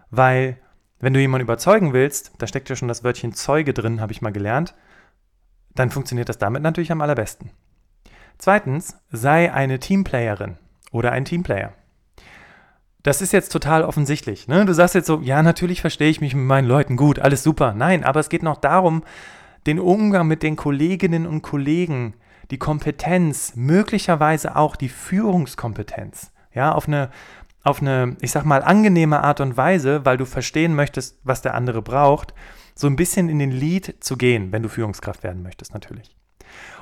weil 0.10 0.58
wenn 1.00 1.14
du 1.14 1.20
jemanden 1.20 1.46
überzeugen 1.46 1.94
willst, 1.94 2.34
da 2.40 2.48
steckt 2.48 2.70
ja 2.70 2.76
schon 2.76 2.88
das 2.88 3.04
Wörtchen 3.04 3.34
Zeuge 3.34 3.74
drin, 3.74 4.02
habe 4.02 4.12
ich 4.12 4.22
mal 4.22 4.32
gelernt, 4.32 4.74
dann 5.76 5.92
funktioniert 5.92 6.30
das 6.30 6.38
damit 6.38 6.64
natürlich 6.64 6.92
am 6.92 7.02
allerbesten. 7.02 7.52
Zweitens, 8.38 8.98
sei 9.12 9.54
eine 9.54 9.80
Teamplayerin 9.80 10.58
oder 10.92 11.12
ein 11.12 11.26
Teamplayer. 11.26 11.74
Das 13.06 13.22
ist 13.22 13.34
jetzt 13.34 13.52
total 13.52 13.84
offensichtlich. 13.84 14.48
Ne? 14.48 14.66
Du 14.66 14.74
sagst 14.74 14.96
jetzt 14.96 15.06
so, 15.06 15.22
ja, 15.22 15.44
natürlich 15.44 15.80
verstehe 15.80 16.10
ich 16.10 16.22
mich 16.22 16.34
mit 16.34 16.44
meinen 16.44 16.68
Leuten 16.68 16.96
gut, 16.96 17.20
alles 17.20 17.44
super. 17.44 17.76
Nein, 17.76 18.04
aber 18.04 18.20
es 18.20 18.30
geht 18.30 18.42
noch 18.42 18.58
darum, 18.58 19.04
den 19.68 19.80
Umgang 19.80 20.28
mit 20.28 20.42
den 20.42 20.56
Kolleginnen 20.56 21.28
und 21.28 21.44
Kollegen, 21.44 22.16
die 22.50 22.58
Kompetenz, 22.58 23.54
möglicherweise 23.56 24.56
auch 24.56 24.76
die 24.76 24.90
Führungskompetenz, 24.90 26.32
ja, 26.52 26.72
auf 26.72 26.88
eine, 26.88 27.12
auf 27.62 27.80
eine, 27.80 28.18
ich 28.22 28.32
sag 28.32 28.44
mal, 28.44 28.64
angenehme 28.64 29.24
Art 29.24 29.40
und 29.40 29.56
Weise, 29.56 30.04
weil 30.04 30.18
du 30.18 30.26
verstehen 30.26 30.74
möchtest, 30.74 31.20
was 31.24 31.44
der 31.44 31.54
andere 31.54 31.84
braucht, 31.84 32.34
so 32.74 32.88
ein 32.88 32.96
bisschen 32.96 33.30
in 33.30 33.38
den 33.38 33.52
Lead 33.52 33.98
zu 34.00 34.18
gehen, 34.18 34.52
wenn 34.52 34.64
du 34.64 34.70
Führungskraft 34.70 35.22
werden 35.22 35.44
möchtest, 35.44 35.76
natürlich. 35.76 36.16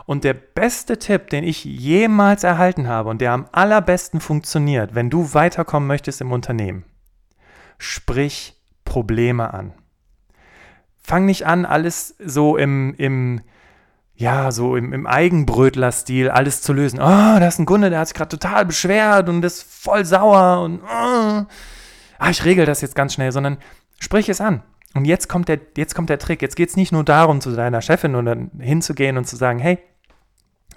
Und 0.06 0.24
der 0.24 0.34
beste 0.34 1.00
Tipp, 1.00 1.30
den 1.30 1.44
ich 1.44 1.64
jemals 1.64 2.44
erhalten 2.44 2.88
habe 2.88 3.10
und 3.10 3.22
der 3.22 3.32
am 3.32 3.48
allerbesten 3.52 4.20
funktioniert, 4.20 4.96
wenn 4.96 5.10
du 5.10 5.34
weiterkommen 5.34 5.88
möchtest 5.88 6.22
im 6.22 6.32
Unternehmen, 6.32 6.84
sprich 7.78 8.62
Probleme 8.84 9.54
an. 9.54 9.74
Fang 11.02 11.26
nicht 11.26 11.46
an, 11.46 11.66
alles 11.66 12.16
so 12.20 12.58
im, 12.58 12.94
im 12.98 13.42
ja, 14.16 14.52
so 14.52 14.76
im, 14.76 14.94
im 14.94 15.08
Eigenbrötler-Stil 15.08 16.30
alles 16.30 16.62
zu 16.62 16.72
lösen. 16.72 17.00
Oh, 17.00 17.40
da 17.40 17.48
ist 17.48 17.60
ein 17.60 17.66
Kunde, 17.66 17.90
der 17.90 18.00
hat 18.00 18.08
sich 18.08 18.16
gerade 18.16 18.38
total 18.38 18.66
beschwert 18.66 19.28
und 19.28 19.44
ist 19.44 19.64
voll 19.64 20.06
sauer 20.06 20.64
und 20.64 20.82
oh, 20.84 21.46
ah, 22.20 22.30
ich 22.30 22.46
regel 22.46 22.66
das 22.66 22.82
jetzt 22.82 22.96
ganz 22.96 23.14
schnell, 23.14 23.32
sondern 23.32 23.58
sprich 24.00 24.30
es 24.30 24.40
an. 24.40 24.64
Und 24.94 25.06
jetzt 25.06 25.28
kommt 25.28 25.50
der, 25.50 25.60
jetzt 25.76 25.96
kommt 25.96 26.10
der 26.10 26.20
Trick. 26.20 26.42
Jetzt 26.42 26.56
geht 26.56 26.70
es 26.70 26.76
nicht 26.76 26.92
nur 26.92 27.04
darum, 27.04 27.42
zu 27.42 27.52
deiner 27.56 27.82
Chefin 27.82 28.16
oder 28.16 28.38
hinzugehen 28.60 29.18
und 29.18 29.26
zu 29.26 29.36
sagen, 29.36 29.58
hey, 29.58 29.80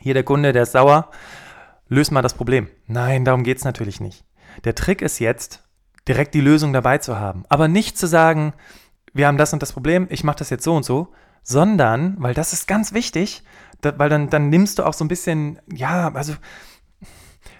hier 0.06 0.14
der 0.14 0.22
Kunde, 0.22 0.52
der 0.52 0.62
ist 0.62 0.70
sauer, 0.70 1.10
löse 1.88 2.14
mal 2.14 2.22
das 2.22 2.34
Problem. 2.34 2.68
Nein, 2.86 3.24
darum 3.24 3.42
geht 3.42 3.58
es 3.58 3.64
natürlich 3.64 4.00
nicht. 4.00 4.24
Der 4.62 4.76
Trick 4.76 5.02
ist 5.02 5.18
jetzt, 5.18 5.64
direkt 6.06 6.32
die 6.34 6.40
Lösung 6.40 6.72
dabei 6.72 6.98
zu 6.98 7.18
haben. 7.18 7.42
Aber 7.48 7.66
nicht 7.66 7.98
zu 7.98 8.06
sagen, 8.06 8.54
wir 9.12 9.26
haben 9.26 9.36
das 9.36 9.52
und 9.52 9.62
das 9.62 9.72
Problem, 9.72 10.06
ich 10.08 10.22
mache 10.22 10.36
das 10.36 10.50
jetzt 10.50 10.62
so 10.62 10.76
und 10.76 10.84
so, 10.84 11.08
sondern, 11.42 12.14
weil 12.20 12.34
das 12.34 12.52
ist 12.52 12.68
ganz 12.68 12.92
wichtig, 12.92 13.42
da, 13.80 13.98
weil 13.98 14.08
dann, 14.08 14.30
dann 14.30 14.48
nimmst 14.48 14.78
du 14.78 14.84
auch 14.84 14.92
so 14.92 15.04
ein 15.04 15.08
bisschen, 15.08 15.58
ja, 15.74 16.14
also 16.14 16.34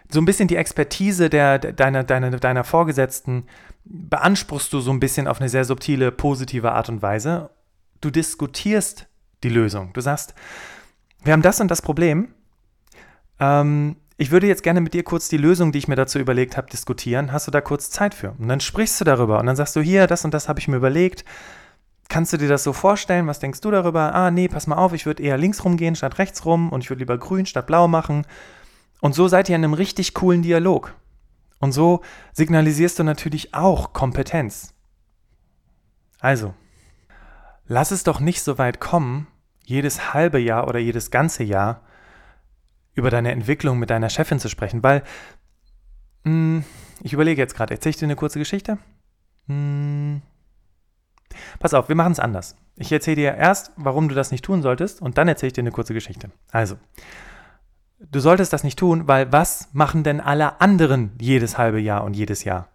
so 0.08 0.20
ein 0.20 0.24
bisschen 0.24 0.46
die 0.46 0.54
Expertise 0.54 1.28
der, 1.28 1.58
deiner, 1.58 2.04
deiner, 2.04 2.30
deiner 2.30 2.62
Vorgesetzten 2.62 3.46
beanspruchst 3.84 4.72
du 4.72 4.78
so 4.78 4.92
ein 4.92 5.00
bisschen 5.00 5.26
auf 5.26 5.40
eine 5.40 5.48
sehr 5.48 5.64
subtile, 5.64 6.12
positive 6.12 6.70
Art 6.70 6.88
und 6.88 7.02
Weise. 7.02 7.50
Du 8.00 8.10
diskutierst 8.10 9.08
die 9.42 9.48
Lösung. 9.48 9.92
Du 9.94 10.00
sagst, 10.00 10.34
wir 11.24 11.32
haben 11.32 11.42
das 11.42 11.60
und 11.60 11.72
das 11.72 11.82
Problem. 11.82 12.28
Ähm, 13.40 13.96
ich 14.18 14.30
würde 14.30 14.46
jetzt 14.46 14.62
gerne 14.62 14.80
mit 14.80 14.94
dir 14.94 15.02
kurz 15.02 15.28
die 15.28 15.36
Lösung, 15.36 15.72
die 15.72 15.78
ich 15.78 15.88
mir 15.88 15.96
dazu 15.96 16.18
überlegt 16.18 16.56
habe, 16.56 16.70
diskutieren. 16.70 17.32
Hast 17.32 17.46
du 17.46 17.50
da 17.50 17.60
kurz 17.60 17.90
Zeit 17.90 18.14
für? 18.14 18.32
Und 18.38 18.48
dann 18.48 18.60
sprichst 18.60 18.98
du 19.00 19.04
darüber 19.04 19.38
und 19.38 19.46
dann 19.46 19.56
sagst 19.56 19.76
du, 19.76 19.80
hier, 19.80 20.06
das 20.06 20.24
und 20.24 20.32
das 20.32 20.48
habe 20.48 20.58
ich 20.58 20.68
mir 20.68 20.76
überlegt. 20.76 21.24
Kannst 22.08 22.32
du 22.32 22.36
dir 22.38 22.48
das 22.48 22.64
so 22.64 22.72
vorstellen? 22.72 23.26
Was 23.26 23.40
denkst 23.40 23.60
du 23.60 23.70
darüber? 23.70 24.14
Ah, 24.14 24.30
nee, 24.30 24.48
pass 24.48 24.66
mal 24.66 24.76
auf, 24.76 24.92
ich 24.94 25.06
würde 25.06 25.22
eher 25.22 25.36
links 25.36 25.64
rumgehen 25.64 25.96
statt 25.96 26.18
rechts 26.18 26.44
rum 26.46 26.70
und 26.70 26.82
ich 26.82 26.88
würde 26.88 27.00
lieber 27.00 27.18
grün 27.18 27.46
statt 27.46 27.66
blau 27.66 27.88
machen. 27.88 28.26
Und 29.00 29.14
so 29.14 29.28
seid 29.28 29.48
ihr 29.48 29.56
in 29.56 29.64
einem 29.64 29.74
richtig 29.74 30.14
coolen 30.14 30.42
Dialog. 30.42 30.94
Und 31.58 31.72
so 31.72 32.02
signalisierst 32.32 32.98
du 32.98 33.02
natürlich 33.02 33.54
auch 33.54 33.92
Kompetenz. 33.92 34.72
Also, 36.20 36.54
lass 37.66 37.90
es 37.90 38.04
doch 38.04 38.20
nicht 38.20 38.42
so 38.42 38.56
weit 38.56 38.80
kommen, 38.80 39.26
jedes 39.64 40.14
halbe 40.14 40.38
Jahr 40.38 40.68
oder 40.68 40.78
jedes 40.78 41.10
ganze 41.10 41.44
Jahr 41.44 41.82
über 42.96 43.10
deine 43.10 43.30
Entwicklung 43.30 43.78
mit 43.78 43.90
deiner 43.90 44.10
Chefin 44.10 44.40
zu 44.40 44.48
sprechen, 44.48 44.82
weil 44.82 45.02
mh, 46.24 46.32
hm, 46.32 46.64
ich 47.02 47.12
überlege 47.12 47.40
jetzt 47.40 47.54
gerade, 47.54 47.74
erzähle 47.74 47.90
ich 47.90 47.96
dir 47.98 48.06
eine 48.06 48.16
kurze 48.16 48.38
Geschichte? 48.38 48.78
Hm, 49.46 50.22
pass 51.60 51.74
auf, 51.74 51.88
wir 51.88 51.94
machen 51.94 52.12
es 52.12 52.18
anders. 52.18 52.56
Ich 52.74 52.90
erzähle 52.90 53.16
dir 53.16 53.34
erst, 53.34 53.70
warum 53.76 54.08
du 54.08 54.14
das 54.14 54.32
nicht 54.32 54.44
tun 54.44 54.62
solltest 54.62 55.00
und 55.00 55.18
dann 55.18 55.28
erzähle 55.28 55.48
ich 55.48 55.52
dir 55.52 55.62
eine 55.62 55.70
kurze 55.70 55.94
Geschichte. 55.94 56.30
Also, 56.50 56.76
du 58.00 58.18
solltest 58.20 58.52
das 58.52 58.64
nicht 58.64 58.78
tun, 58.78 59.06
weil 59.06 59.30
was 59.30 59.68
machen 59.72 60.02
denn 60.02 60.20
alle 60.20 60.60
anderen 60.60 61.12
jedes 61.20 61.58
halbe 61.58 61.80
Jahr 61.80 62.02
und 62.02 62.14
jedes 62.14 62.44
Jahr? 62.44 62.68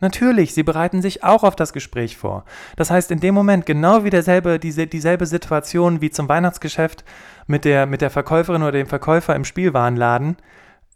Natürlich, 0.00 0.54
sie 0.54 0.62
bereiten 0.62 1.02
sich 1.02 1.24
auch 1.24 1.42
auf 1.42 1.56
das 1.56 1.72
Gespräch 1.72 2.16
vor. 2.16 2.44
Das 2.76 2.90
heißt, 2.90 3.10
in 3.10 3.20
dem 3.20 3.34
Moment, 3.34 3.66
genau 3.66 4.04
wie 4.04 4.10
derselbe, 4.10 4.58
diese, 4.58 4.86
dieselbe 4.86 5.26
Situation 5.26 6.00
wie 6.00 6.10
zum 6.10 6.28
Weihnachtsgeschäft 6.28 7.04
mit 7.46 7.64
der, 7.64 7.86
mit 7.86 8.00
der 8.00 8.10
Verkäuferin 8.10 8.62
oder 8.62 8.72
dem 8.72 8.86
Verkäufer 8.86 9.34
im 9.34 9.44
Spielwarenladen, 9.44 10.36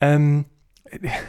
ähm, 0.01 0.45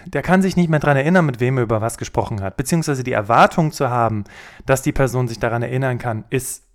der 0.05 0.21
kann 0.21 0.41
sich 0.41 0.57
nicht 0.57 0.69
mehr 0.69 0.79
daran 0.79 0.97
erinnern, 0.97 1.25
mit 1.25 1.39
wem 1.39 1.57
er 1.57 1.63
über 1.63 1.81
was 1.81 1.97
gesprochen 1.97 2.41
hat. 2.41 2.57
Beziehungsweise 2.57 3.03
die 3.03 3.13
Erwartung 3.13 3.71
zu 3.71 3.89
haben, 3.89 4.25
dass 4.65 4.81
die 4.81 4.91
Person 4.91 5.27
sich 5.27 5.39
daran 5.39 5.63
erinnern 5.63 5.97
kann, 5.97 6.25
ist, 6.29 6.65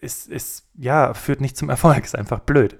ist, 0.00 0.28
ist 0.28 0.66
ja, 0.76 1.14
führt 1.14 1.40
nicht 1.40 1.56
zum 1.56 1.70
Erfolg, 1.70 2.04
ist 2.04 2.16
einfach 2.16 2.40
blöd. 2.40 2.78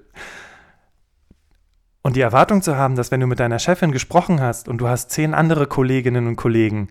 Und 2.03 2.15
die 2.15 2.21
Erwartung 2.21 2.61
zu 2.61 2.77
haben, 2.77 2.95
dass 2.95 3.11
wenn 3.11 3.19
du 3.19 3.27
mit 3.27 3.39
deiner 3.39 3.59
Chefin 3.59 3.91
gesprochen 3.91 4.41
hast 4.41 4.67
und 4.67 4.79
du 4.79 4.87
hast 4.87 5.11
zehn 5.11 5.33
andere 5.33 5.67
Kolleginnen 5.67 6.27
und 6.27 6.35
Kollegen 6.35 6.89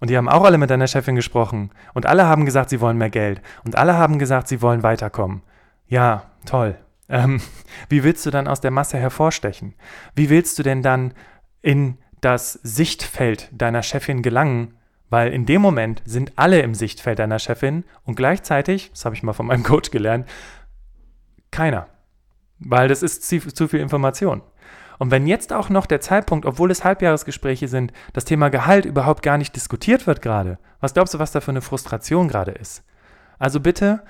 und 0.00 0.10
die 0.10 0.16
haben 0.16 0.28
auch 0.28 0.44
alle 0.44 0.58
mit 0.58 0.70
deiner 0.70 0.86
Chefin 0.86 1.16
gesprochen 1.16 1.70
und 1.94 2.06
alle 2.06 2.26
haben 2.26 2.44
gesagt, 2.44 2.70
sie 2.70 2.80
wollen 2.80 2.98
mehr 2.98 3.10
Geld 3.10 3.40
und 3.64 3.76
alle 3.76 3.96
haben 3.96 4.18
gesagt, 4.18 4.48
sie 4.48 4.62
wollen 4.62 4.82
weiterkommen. 4.82 5.42
Ja, 5.88 6.24
toll. 6.44 6.76
Ähm, 7.08 7.40
wie 7.88 8.04
willst 8.04 8.26
du 8.26 8.30
dann 8.30 8.48
aus 8.48 8.60
der 8.60 8.70
Masse 8.70 8.98
hervorstechen? 8.98 9.74
Wie 10.14 10.30
willst 10.30 10.58
du 10.58 10.62
denn 10.62 10.82
dann 10.82 11.14
in 11.62 11.98
das 12.20 12.54
Sichtfeld 12.54 13.48
deiner 13.52 13.82
Chefin 13.82 14.22
gelangen? 14.22 14.74
Weil 15.08 15.32
in 15.32 15.46
dem 15.46 15.62
Moment 15.62 16.02
sind 16.04 16.32
alle 16.36 16.60
im 16.60 16.74
Sichtfeld 16.74 17.20
deiner 17.20 17.38
Chefin 17.38 17.84
und 18.04 18.16
gleichzeitig, 18.16 18.90
das 18.90 19.04
habe 19.04 19.14
ich 19.14 19.22
mal 19.22 19.34
von 19.34 19.46
meinem 19.46 19.62
Coach 19.62 19.90
gelernt, 19.90 20.28
keiner. 21.52 21.86
Weil 22.58 22.88
das 22.88 23.02
ist 23.02 23.22
zu, 23.28 23.38
zu 23.38 23.68
viel 23.68 23.80
Information. 23.80 24.42
Und 24.98 25.10
wenn 25.10 25.26
jetzt 25.26 25.52
auch 25.52 25.68
noch 25.68 25.86
der 25.86 26.00
Zeitpunkt, 26.00 26.46
obwohl 26.46 26.70
es 26.70 26.84
Halbjahresgespräche 26.84 27.68
sind, 27.68 27.92
das 28.12 28.24
Thema 28.24 28.48
Gehalt 28.48 28.84
überhaupt 28.84 29.22
gar 29.22 29.38
nicht 29.38 29.54
diskutiert 29.54 30.06
wird 30.06 30.22
gerade, 30.22 30.58
was 30.80 30.94
glaubst 30.94 31.14
du, 31.14 31.18
was 31.18 31.32
da 31.32 31.40
für 31.40 31.50
eine 31.50 31.60
Frustration 31.60 32.28
gerade 32.28 32.52
ist? 32.52 32.82
Also 33.38 33.60
bitte 33.60 34.02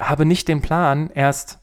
habe 0.00 0.24
nicht 0.24 0.48
den 0.48 0.62
Plan, 0.62 1.10
erst 1.14 1.60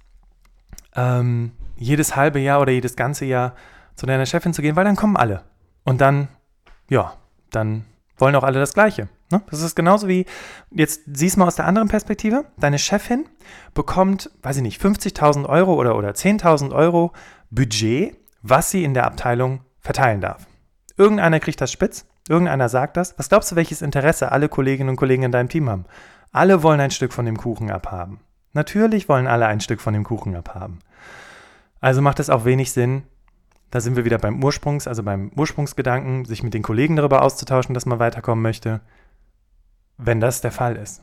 ähm, 0.95 1.51
jedes 1.75 2.15
halbe 2.15 2.39
Jahr 2.39 2.61
oder 2.61 2.71
jedes 2.71 2.95
ganze 2.95 3.25
Jahr 3.25 3.55
zu 3.95 4.05
deiner 4.05 4.25
Chefin 4.25 4.53
zu 4.53 4.61
gehen, 4.61 4.75
weil 4.75 4.85
dann 4.85 4.95
kommen 4.95 5.17
alle. 5.17 5.43
Und 5.83 6.01
dann, 6.01 6.29
ja, 6.89 7.13
dann 7.51 7.85
wollen 8.17 8.35
auch 8.35 8.43
alle 8.43 8.59
das 8.59 8.73
Gleiche. 8.73 9.09
Ne? 9.31 9.41
Das 9.49 9.61
ist 9.61 9.75
genauso 9.75 10.07
wie, 10.07 10.25
jetzt 10.71 11.01
siehst 11.13 11.37
mal 11.37 11.47
aus 11.47 11.55
der 11.55 11.67
anderen 11.67 11.87
Perspektive, 11.87 12.45
deine 12.57 12.79
Chefin 12.79 13.25
bekommt, 13.73 14.31
weiß 14.41 14.57
ich 14.57 14.63
nicht, 14.63 14.81
50.000 14.81 15.47
Euro 15.47 15.75
oder, 15.75 15.95
oder 15.95 16.11
10.000 16.11 16.73
Euro 16.73 17.13
Budget, 17.51 18.17
was 18.41 18.71
sie 18.71 18.83
in 18.83 18.93
der 18.93 19.05
Abteilung 19.05 19.61
verteilen 19.79 20.21
darf. 20.21 20.47
Irgendeiner 20.97 21.39
kriegt 21.39 21.61
das 21.61 21.71
spitz, 21.71 22.05
irgendeiner 22.27 22.69
sagt 22.69 22.97
das. 22.97 23.17
Was 23.17 23.29
glaubst 23.29 23.51
du, 23.51 23.55
welches 23.55 23.81
Interesse 23.81 24.31
alle 24.31 24.49
Kolleginnen 24.49 24.89
und 24.89 24.95
Kollegen 24.95 25.23
in 25.23 25.31
deinem 25.31 25.49
Team 25.49 25.69
haben? 25.69 25.85
Alle 26.31 26.63
wollen 26.63 26.79
ein 26.79 26.91
Stück 26.91 27.13
von 27.13 27.25
dem 27.25 27.37
Kuchen 27.37 27.71
abhaben. 27.71 28.19
Natürlich 28.53 29.09
wollen 29.09 29.27
alle 29.27 29.45
ein 29.45 29.61
Stück 29.61 29.81
von 29.81 29.93
dem 29.93 30.03
Kuchen 30.03 30.35
abhaben. 30.35 30.79
Also 31.81 32.01
macht 32.01 32.19
es 32.19 32.29
auch 32.29 32.45
wenig 32.45 32.71
Sinn, 32.71 33.03
da 33.71 33.79
sind 33.81 33.95
wir 33.95 34.05
wieder 34.05 34.17
beim 34.17 34.43
Ursprungs, 34.43 34.87
also 34.87 35.03
beim 35.03 35.31
Ursprungsgedanken, 35.35 36.25
sich 36.25 36.41
mit 36.41 36.53
den 36.53 36.63
Kollegen 36.63 36.95
darüber 36.95 37.21
auszutauschen, 37.21 37.73
dass 37.73 37.85
man 37.85 37.99
weiterkommen 37.99 38.41
möchte, 38.41 38.81
wenn 39.99 40.19
das 40.19 40.41
der 40.41 40.51
Fall 40.51 40.75
ist. 40.75 41.01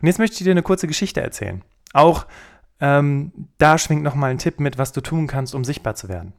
Und 0.00 0.06
jetzt 0.08 0.18
möchte 0.18 0.34
ich 0.34 0.44
dir 0.44 0.50
eine 0.50 0.62
kurze 0.62 0.86
Geschichte 0.86 1.20
erzählen. 1.20 1.62
Auch 1.92 2.26
ähm, 2.80 3.32
da 3.58 3.78
schwingt 3.78 4.02
nochmal 4.02 4.30
ein 4.30 4.38
Tipp 4.38 4.60
mit, 4.60 4.78
was 4.78 4.92
du 4.92 5.00
tun 5.00 5.26
kannst, 5.26 5.54
um 5.54 5.64
sichtbar 5.64 5.94
zu 5.94 6.08
werden. 6.08 6.32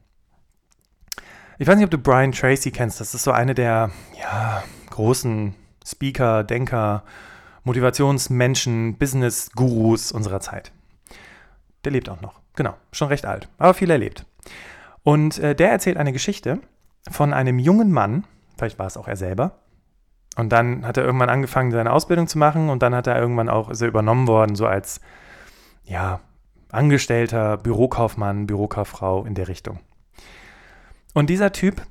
Ich 1.59 1.67
weiß 1.67 1.75
nicht, 1.75 1.85
ob 1.85 1.91
du 1.91 1.97
Brian 1.97 2.31
Tracy 2.31 2.71
kennst. 2.71 2.99
Das 2.99 3.13
ist 3.13 3.23
so 3.23 3.31
eine 3.31 3.55
der 3.55 3.91
ja, 4.19 4.63
großen 4.89 5.55
Speaker, 5.85 6.43
Denker, 6.43 7.03
Motivationsmenschen, 7.63 8.97
Business-Gurus 8.97 10.11
unserer 10.11 10.39
Zeit. 10.39 10.71
Der 11.83 11.91
lebt 11.91 12.09
auch 12.09 12.21
noch. 12.21 12.39
Genau, 12.55 12.75
schon 12.91 13.07
recht 13.07 13.25
alt, 13.25 13.49
aber 13.57 13.73
viel 13.73 13.89
erlebt. 13.89 14.25
Und 15.03 15.39
äh, 15.39 15.55
der 15.55 15.71
erzählt 15.71 15.97
eine 15.97 16.11
Geschichte 16.11 16.59
von 17.09 17.33
einem 17.33 17.59
jungen 17.59 17.91
Mann, 17.91 18.25
vielleicht 18.57 18.79
war 18.79 18.87
es 18.87 18.97
auch 18.97 19.07
er 19.07 19.15
selber. 19.15 19.59
Und 20.37 20.49
dann 20.49 20.85
hat 20.85 20.97
er 20.97 21.03
irgendwann 21.03 21.29
angefangen, 21.29 21.71
seine 21.71 21.91
Ausbildung 21.91 22.27
zu 22.27 22.37
machen 22.37 22.69
und 22.69 22.83
dann 22.83 22.93
hat 22.93 23.07
er 23.07 23.19
irgendwann 23.19 23.49
auch, 23.49 23.71
ist 23.71 23.81
er 23.81 23.87
übernommen 23.87 24.27
worden, 24.27 24.55
so 24.55 24.67
als, 24.67 25.01
ja, 25.83 26.19
Angestellter, 26.69 27.57
Bürokaufmann, 27.57 28.45
Bürokauffrau 28.45 29.25
in 29.25 29.33
der 29.33 29.47
Richtung. 29.47 29.79
Und 31.15 31.31
dieser 31.31 31.51
Typ, 31.53 31.81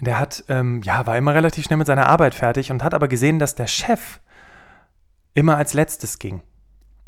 der 0.00 0.18
hat, 0.18 0.44
ähm, 0.48 0.82
ja, 0.82 1.06
war 1.06 1.16
immer 1.16 1.34
relativ 1.34 1.64
schnell 1.64 1.78
mit 1.78 1.86
seiner 1.86 2.08
Arbeit 2.08 2.34
fertig 2.34 2.70
und 2.70 2.84
hat 2.84 2.92
aber 2.92 3.08
gesehen, 3.08 3.38
dass 3.38 3.54
der 3.54 3.68
Chef 3.68 4.20
immer 5.32 5.56
als 5.56 5.72
letztes 5.72 6.18
ging 6.18 6.42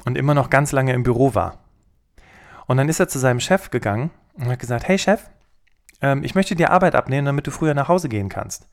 und 0.06 0.16
immer 0.16 0.32
noch 0.32 0.49
ganz 0.49 0.73
lange 0.73 0.94
im 0.94 1.02
Büro 1.02 1.35
war. 1.35 1.58
Und 2.66 2.78
dann 2.78 2.88
ist 2.88 3.00
er 3.00 3.08
zu 3.08 3.18
seinem 3.18 3.40
Chef 3.40 3.70
gegangen 3.70 4.11
und 4.35 4.49
hat 4.49 4.61
gesagt, 4.61 4.88
hey 4.88 4.99
Chef, 4.99 5.28
ähm, 6.00 6.23
ich 6.23 6.35
möchte 6.35 6.56
dir 6.56 6.70
Arbeit 6.70 6.94
abnehmen, 6.94 7.26
damit 7.26 7.46
du 7.46 7.50
früher 7.50 7.75
nach 7.75 7.88
Hause 7.88 8.08
gehen 8.08 8.30
kannst. 8.30 8.66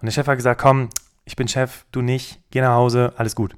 Und 0.00 0.06
der 0.06 0.12
Chef 0.12 0.26
hat 0.26 0.36
gesagt, 0.36 0.60
komm, 0.60 0.88
ich 1.24 1.36
bin 1.36 1.48
Chef, 1.48 1.84
du 1.92 2.02
nicht, 2.02 2.40
geh 2.50 2.60
nach 2.60 2.74
Hause, 2.74 3.12
alles 3.16 3.34
gut. 3.34 3.56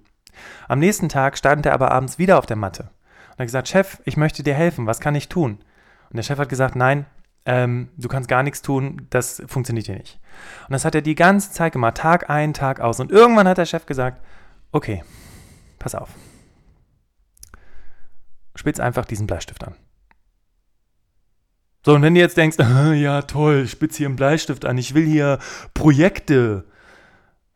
Am 0.69 0.79
nächsten 0.79 1.09
Tag 1.09 1.37
stand 1.37 1.67
er 1.67 1.75
aber 1.75 1.91
abends 1.91 2.19
wieder 2.19 2.39
auf 2.39 2.47
der 2.47 2.57
Matte 2.57 2.91
und 3.31 3.39
hat 3.39 3.47
gesagt, 3.47 3.69
Chef, 3.69 4.01
ich 4.05 4.17
möchte 4.17 4.43
dir 4.43 4.55
helfen, 4.55 4.87
was 4.87 5.01
kann 5.01 5.15
ich 5.15 5.29
tun? 5.29 5.61
Und 6.09 6.17
der 6.17 6.23
Chef 6.23 6.39
hat 6.39 6.49
gesagt, 6.49 6.77
nein, 6.77 7.07
ähm, 7.47 7.89
du 7.97 8.09
kannst 8.09 8.29
gar 8.29 8.43
nichts 8.43 8.63
tun, 8.63 9.07
das 9.11 9.43
funktioniert 9.47 9.87
hier 9.87 9.97
nicht. 9.97 10.19
Und 10.67 10.73
das 10.73 10.85
hat 10.85 10.95
er 10.95 11.03
die 11.03 11.15
ganze 11.15 11.53
Zeit 11.53 11.73
gemacht, 11.73 11.97
Tag 11.97 12.31
ein, 12.31 12.55
Tag 12.55 12.81
aus. 12.81 13.01
Und 13.01 13.11
irgendwann 13.11 13.49
hat 13.49 13.59
der 13.59 13.67
Chef 13.67 13.87
gesagt, 13.87 14.23
okay, 14.73 15.05
pass 15.79 15.95
auf. 15.95 16.11
Spitz 18.55 18.81
einfach 18.81 19.05
diesen 19.05 19.27
Bleistift 19.27 19.65
an. 19.65 19.75
So, 21.83 21.95
und 21.95 22.03
wenn 22.03 22.15
du 22.15 22.21
jetzt 22.21 22.37
denkst, 22.37 22.59
ah, 22.61 22.93
ja 22.93 23.23
toll, 23.23 23.63
ich 23.65 23.71
spitze 23.71 23.99
hier 23.99 24.09
einen 24.09 24.17
Bleistift 24.17 24.65
an, 24.65 24.79
ich 24.79 24.95
will 24.95 25.07
hier 25.07 25.39
Projekte. 25.75 26.67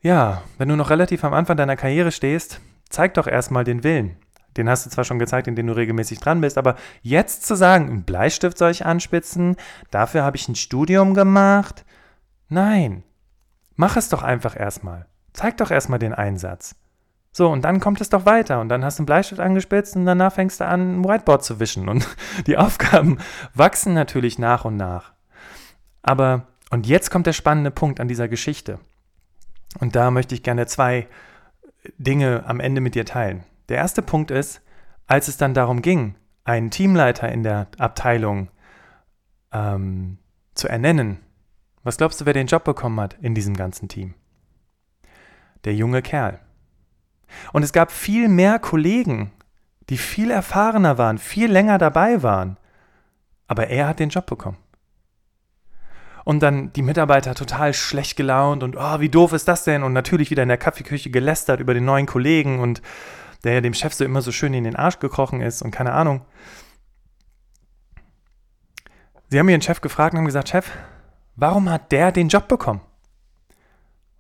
Ja, 0.01 0.43
wenn 0.59 0.69
du 0.69 0.77
noch 0.77 0.91
relativ 0.91 1.25
am 1.25 1.35
Anfang 1.35 1.57
deiner 1.57 1.77
Karriere 1.77 2.13
stehst, 2.13 2.61
zeig 2.89 3.15
doch 3.15 3.27
erstmal 3.27 3.65
den 3.65 3.85
Willen. 3.85 4.17
Den 4.57 4.69
hast 4.69 4.87
du 4.87 4.91
zwar 4.91 5.05
schon 5.05 5.19
gezeigt, 5.19 5.49
indem 5.49 5.67
du 5.67 5.75
regelmäßig 5.75 6.21
dran 6.21 6.41
bist, 6.41 6.59
aber 6.59 6.77
jetzt 7.03 7.45
zu 7.45 7.57
sagen, 7.57 7.89
einen 7.89 8.05
Bleistift 8.05 8.57
soll 8.57 8.71
ich 8.71 8.87
anspitzen, 8.87 9.57
dafür 9.91 10.23
habe 10.23 10.37
ich 10.37 10.49
ein 10.49 10.55
Studium 10.55 11.15
gemacht. 11.15 11.85
Nein, 12.49 13.03
mach 13.75 13.97
es 13.97 14.09
doch 14.09 14.23
einfach 14.23 14.59
erstmal. 14.59 15.07
Zeig 15.33 15.57
doch 15.57 15.73
erstmal 15.73 15.99
den 15.99 16.15
Einsatz. 16.15 16.77
So, 17.37 17.51
und 17.51 17.63
dann 17.65 17.81
kommt 17.81 18.01
es 18.01 18.11
doch 18.11 18.27
weiter 18.27 18.61
und 18.61 18.69
dann 18.69 18.85
hast 18.85 18.99
du 18.99 19.01
einen 19.01 19.07
Bleistift 19.07 19.41
angespitzt 19.41 19.97
und 19.97 20.07
danach 20.07 20.33
fängst 20.33 20.61
du 20.61 20.67
an, 20.67 21.01
ein 21.01 21.05
Whiteboard 21.05 21.43
zu 21.43 21.59
wischen. 21.59 21.89
Und 21.89 22.09
die 22.47 22.57
Aufgaben 22.57 23.19
wachsen 23.55 23.93
natürlich 23.93 24.39
nach 24.39 24.65
und 24.65 24.77
nach. 24.77 25.13
Aber, 26.01 26.47
und 26.71 26.87
jetzt 26.87 27.11
kommt 27.11 27.27
der 27.27 27.33
spannende 27.33 27.73
Punkt 27.73 27.99
an 27.99 28.07
dieser 28.07 28.29
Geschichte. 28.29 28.79
Und 29.81 29.97
da 29.97 30.13
möchte 30.13 30.37
ich 30.37 30.45
gerne 30.45 30.67
zwei 30.67 31.09
Dinge 31.99 32.45
am 32.47 32.61
Ende 32.61 32.81
mit 32.81 32.95
dir 32.95 33.05
teilen. 33.05 33.43
Der 33.69 33.79
erste 33.79 34.01
Punkt 34.01 34.31
ist, 34.31 34.63
als 35.09 35.27
es 35.27 35.37
dann 35.37 35.55
darum 35.55 35.83
ging, 35.83 36.15
einen 36.45 36.71
Teamleiter 36.71 37.29
in 37.33 37.43
der 37.43 37.67
Abteilung 37.79 38.49
ähm, 39.51 40.19
zu 40.55 40.69
ernennen, 40.69 41.19
was 41.83 41.97
glaubst 41.97 42.21
du, 42.21 42.27
wer 42.27 42.33
den 42.33 42.47
Job 42.47 42.63
bekommen 42.63 43.01
hat 43.01 43.17
in 43.21 43.35
diesem 43.35 43.57
ganzen 43.57 43.89
Team? 43.89 44.15
Der 45.65 45.75
junge 45.75 46.01
Kerl. 46.01 46.39
Und 47.53 47.63
es 47.63 47.73
gab 47.73 47.93
viel 47.93 48.29
mehr 48.29 48.59
Kollegen, 48.59 49.33
die 49.89 49.99
viel 49.99 50.31
erfahrener 50.31 50.99
waren, 50.99 51.19
viel 51.19 51.51
länger 51.51 51.79
dabei 51.79 52.23
waren. 52.23 52.57
Aber 53.47 53.69
er 53.69 53.89
hat 53.89 54.01
den 54.01 54.09
Job 54.09 54.27
bekommen. 54.27 54.59
Und 56.25 56.43
dann 56.43 56.73
die 56.73 56.83
Mitarbeiter 56.83 57.35
total 57.35 57.75
schlecht 57.75 58.17
gelaunt 58.17 58.63
und, 58.63 58.77
oh, 58.79 59.01
wie 59.01 59.11
doof 59.11 59.35
ist 59.35 59.47
das 59.47 59.65
denn? 59.65 59.83
Und 59.83 59.93
natürlich 59.93 60.31
wieder 60.31 60.43
in 60.43 60.49
der 60.49 60.57
Kaffeeküche 60.57 61.11
gelästert 61.11 61.61
über 61.61 61.75
den 61.75 61.85
neuen 61.85 62.07
Kollegen 62.07 62.61
und 62.61 62.81
der 63.45 63.55
ja 63.55 63.61
dem 63.61 63.75
Chef 63.75 63.93
so 63.93 64.05
immer 64.07 64.23
so 64.23 64.33
schön 64.33 64.55
in 64.55 64.65
den 64.65 64.77
Arsch 64.77 64.99
gekrochen 64.99 65.43
ist 65.43 65.61
und 65.61 65.71
keine 65.71 65.93
Ahnung. 65.93 66.23
Sie 69.29 69.39
haben 69.39 69.49
ihren 69.49 69.61
Chef 69.61 69.83
gefragt 69.83 70.15
und 70.15 70.19
haben 70.19 70.27
gesagt, 70.27 70.49
Chef, 70.49 70.71
warum 71.37 71.69
hat 71.69 71.93
der 71.93 72.11
den 72.11 72.29
Job 72.29 72.49
bekommen? 72.49 72.81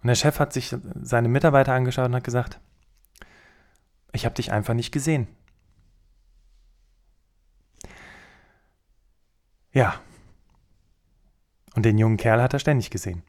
Und 0.03 0.09
der 0.09 0.14
Chef 0.14 0.38
hat 0.38 0.53
sich 0.53 0.77
seine 1.00 1.29
Mitarbeiter 1.29 1.72
angeschaut 1.72 2.07
und 2.07 2.14
hat 2.14 2.24
gesagt, 2.24 2.61
ich 4.14 4.24
habe 4.24 4.35
dich 4.35 4.53
einfach 4.53 4.74
nicht 4.74 4.92
gesehen. 4.92 5.27
Ja. 9.72 9.94
Und 11.74 11.85
den 11.85 11.98
jungen 11.98 12.16
Kerl 12.16 12.40
hat 12.40 12.53
er 12.53 12.61
ständig 12.61 12.90
gesehen. 12.90 13.22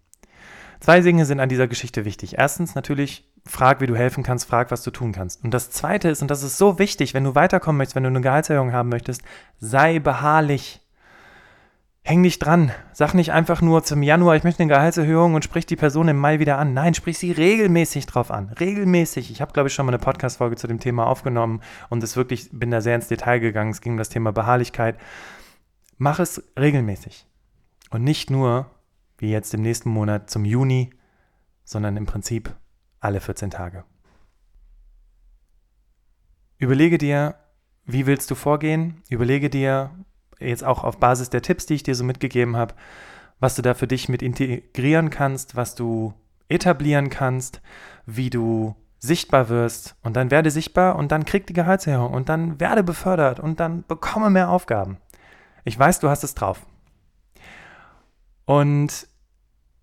Zwei 0.80 1.02
Dinge 1.02 1.26
sind 1.26 1.40
an 1.40 1.50
dieser 1.50 1.68
Geschichte 1.68 2.06
wichtig. 2.06 2.38
Erstens 2.38 2.76
natürlich, 2.76 3.28
frag, 3.46 3.82
wie 3.82 3.88
du 3.88 3.96
helfen 3.96 4.24
kannst, 4.24 4.46
frag, 4.48 4.70
was 4.70 4.84
du 4.84 4.92
tun 4.92 5.14
kannst. 5.14 5.44
Und 5.44 5.52
das 5.52 5.72
Zweite 5.72 6.10
ist, 6.10 6.22
und 6.22 6.30
das 6.30 6.44
ist 6.44 6.58
so 6.58 6.78
wichtig, 6.78 7.16
wenn 7.16 7.24
du 7.24 7.34
weiterkommen 7.34 7.78
möchtest, 7.78 7.96
wenn 7.96 8.04
du 8.04 8.10
eine 8.10 8.22
Gehaltserhöhung 8.22 8.72
haben 8.72 8.90
möchtest, 8.90 9.24
sei 9.58 10.00
beharrlich. 10.00 10.82
Häng 12.08 12.22
nicht 12.22 12.38
dran. 12.38 12.72
Sag 12.94 13.16
nicht 13.16 13.32
einfach 13.32 13.64
nur 13.64 13.84
zum 13.84 14.04
Januar, 14.04 14.36
ich 14.36 14.44
möchte 14.44 14.62
eine 14.62 14.72
Gehaltserhöhung 14.72 15.34
und 15.34 15.44
sprich 15.44 15.66
die 15.66 15.76
Person 15.76 16.08
im 16.08 16.18
Mai 16.18 16.38
wieder 16.38 16.60
an. 16.60 16.76
Nein, 16.76 16.94
sprich 16.94 17.18
sie 17.18 17.32
regelmäßig 17.32 18.06
drauf 18.06 18.30
an. 18.30 18.50
Regelmäßig. 18.60 19.32
Ich 19.32 19.42
habe, 19.42 19.54
glaube 19.54 19.70
ich, 19.70 19.74
schon 19.74 19.88
mal 19.88 19.92
eine 19.92 19.98
Podcast-Folge 19.98 20.56
zu 20.56 20.68
dem 20.68 20.80
Thema 20.80 21.08
aufgenommen 21.08 21.62
und 21.90 22.04
es 22.04 22.16
wirklich, 22.16 22.50
bin 22.52 22.70
da 22.70 22.82
sehr 22.82 22.94
ins 22.94 23.08
Detail 23.08 23.40
gegangen. 23.40 23.72
Es 23.72 23.82
ging 23.82 23.94
um 23.94 23.98
das 23.98 24.10
Thema 24.10 24.32
Beharrlichkeit. 24.32 25.00
Mach 25.98 26.20
es 26.20 26.44
regelmäßig. 26.60 27.26
Und 27.90 28.04
nicht 28.04 28.30
nur, 28.30 28.70
wie 29.18 29.32
jetzt 29.32 29.56
im 29.56 29.64
nächsten 29.64 29.90
Monat 29.90 30.30
zum 30.30 30.46
Juni, 30.46 30.92
sondern 31.64 31.98
im 31.98 32.06
Prinzip 32.06 32.56
alle 33.00 33.20
14 33.20 33.50
Tage. 33.50 33.84
Überlege 36.60 37.00
dir, 37.00 37.34
wie 37.86 38.06
willst 38.06 38.30
du 38.30 38.36
vorgehen? 38.36 39.02
Überlege 39.10 39.50
dir, 39.50 39.90
jetzt 40.40 40.64
auch 40.64 40.84
auf 40.84 40.98
Basis 40.98 41.30
der 41.30 41.42
Tipps, 41.42 41.66
die 41.66 41.76
ich 41.76 41.84
dir 41.84 41.96
so 41.96 42.04
mitgegeben 42.04 42.56
habe, 42.56 42.74
was 43.40 43.56
du 43.56 43.62
da 43.62 43.74
für 43.74 43.88
dich 43.88 44.10
mit 44.10 44.22
integrieren 44.22 45.10
kannst, 45.10 45.56
was 45.56 45.76
du 45.76 46.14
etablieren 46.48 47.10
kannst, 47.10 47.62
wie 48.06 48.30
du 48.30 48.76
sichtbar 49.00 49.50
wirst 49.50 49.96
und 50.02 50.16
dann 50.16 50.32
werde 50.32 50.52
sichtbar 50.52 50.96
und 50.96 51.12
dann 51.12 51.26
krieg 51.26 51.48
die 51.48 51.54
Gehaltserhöhung 51.54 52.14
und 52.14 52.30
dann 52.30 52.60
werde 52.60 52.84
befördert 52.84 53.40
und 53.40 53.60
dann 53.60 53.84
bekomme 53.88 54.30
mehr 54.30 54.50
Aufgaben. 54.50 54.98
Ich 55.64 55.78
weiß, 55.78 56.00
du 56.00 56.10
hast 56.10 56.24
es 56.24 56.36
drauf. 56.36 56.66
Und 58.46 59.08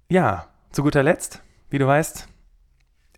ja, 0.08 0.46
zu 0.70 0.82
guter 0.82 1.02
Letzt, 1.02 1.42
wie 1.70 1.78
du 1.78 1.86
weißt, 1.86 2.28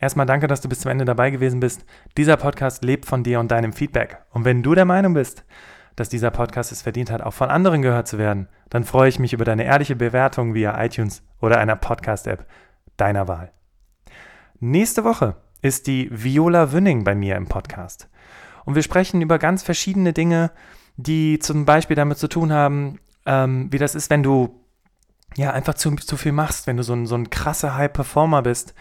erstmal 0.00 0.26
danke, 0.26 0.46
dass 0.46 0.60
du 0.60 0.68
bis 0.68 0.80
zum 0.80 0.90
Ende 0.90 1.04
dabei 1.04 1.30
gewesen 1.30 1.60
bist. 1.60 1.84
Dieser 2.16 2.36
Podcast 2.36 2.84
lebt 2.84 3.06
von 3.06 3.22
dir 3.22 3.40
und 3.40 3.50
deinem 3.50 3.72
Feedback. 3.72 4.18
Und 4.30 4.44
wenn 4.44 4.62
du 4.62 4.74
der 4.74 4.84
Meinung 4.84 5.14
bist, 5.14 5.44
dass 5.96 6.08
dieser 6.08 6.30
Podcast 6.30 6.72
es 6.72 6.82
verdient 6.82 7.10
hat, 7.10 7.22
auch 7.22 7.34
von 7.34 7.50
anderen 7.50 7.82
gehört 7.82 8.08
zu 8.08 8.18
werden, 8.18 8.48
dann 8.70 8.84
freue 8.84 9.08
ich 9.08 9.18
mich 9.18 9.32
über 9.32 9.44
deine 9.44 9.64
ehrliche 9.64 9.96
Bewertung 9.96 10.54
via 10.54 10.82
iTunes 10.82 11.22
oder 11.40 11.58
einer 11.58 11.76
Podcast-App 11.76 12.46
deiner 12.96 13.28
Wahl. 13.28 13.52
Nächste 14.60 15.04
Woche 15.04 15.36
ist 15.62 15.86
die 15.86 16.08
Viola 16.10 16.72
Wünning 16.72 17.04
bei 17.04 17.14
mir 17.14 17.36
im 17.36 17.46
Podcast. 17.46 18.08
Und 18.64 18.74
wir 18.74 18.82
sprechen 18.82 19.20
über 19.22 19.38
ganz 19.38 19.62
verschiedene 19.62 20.12
Dinge, 20.12 20.50
die 20.96 21.38
zum 21.38 21.64
Beispiel 21.64 21.96
damit 21.96 22.18
zu 22.18 22.28
tun 22.28 22.52
haben, 22.52 22.98
ähm, 23.26 23.72
wie 23.72 23.78
das 23.78 23.94
ist, 23.94 24.10
wenn 24.10 24.22
du 24.22 24.60
ja 25.36 25.52
einfach 25.52 25.74
zu, 25.74 25.94
zu 25.96 26.16
viel 26.16 26.32
machst, 26.32 26.66
wenn 26.66 26.76
du 26.76 26.82
so 26.82 26.92
ein, 26.94 27.06
so 27.06 27.14
ein 27.14 27.30
krasser 27.30 27.76
High-Performer 27.76 28.42
bist 28.42 28.74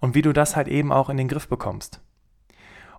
und 0.00 0.14
wie 0.14 0.22
du 0.22 0.32
das 0.32 0.56
halt 0.56 0.68
eben 0.68 0.92
auch 0.92 1.10
in 1.10 1.16
den 1.16 1.28
Griff 1.28 1.48
bekommst. 1.48 2.00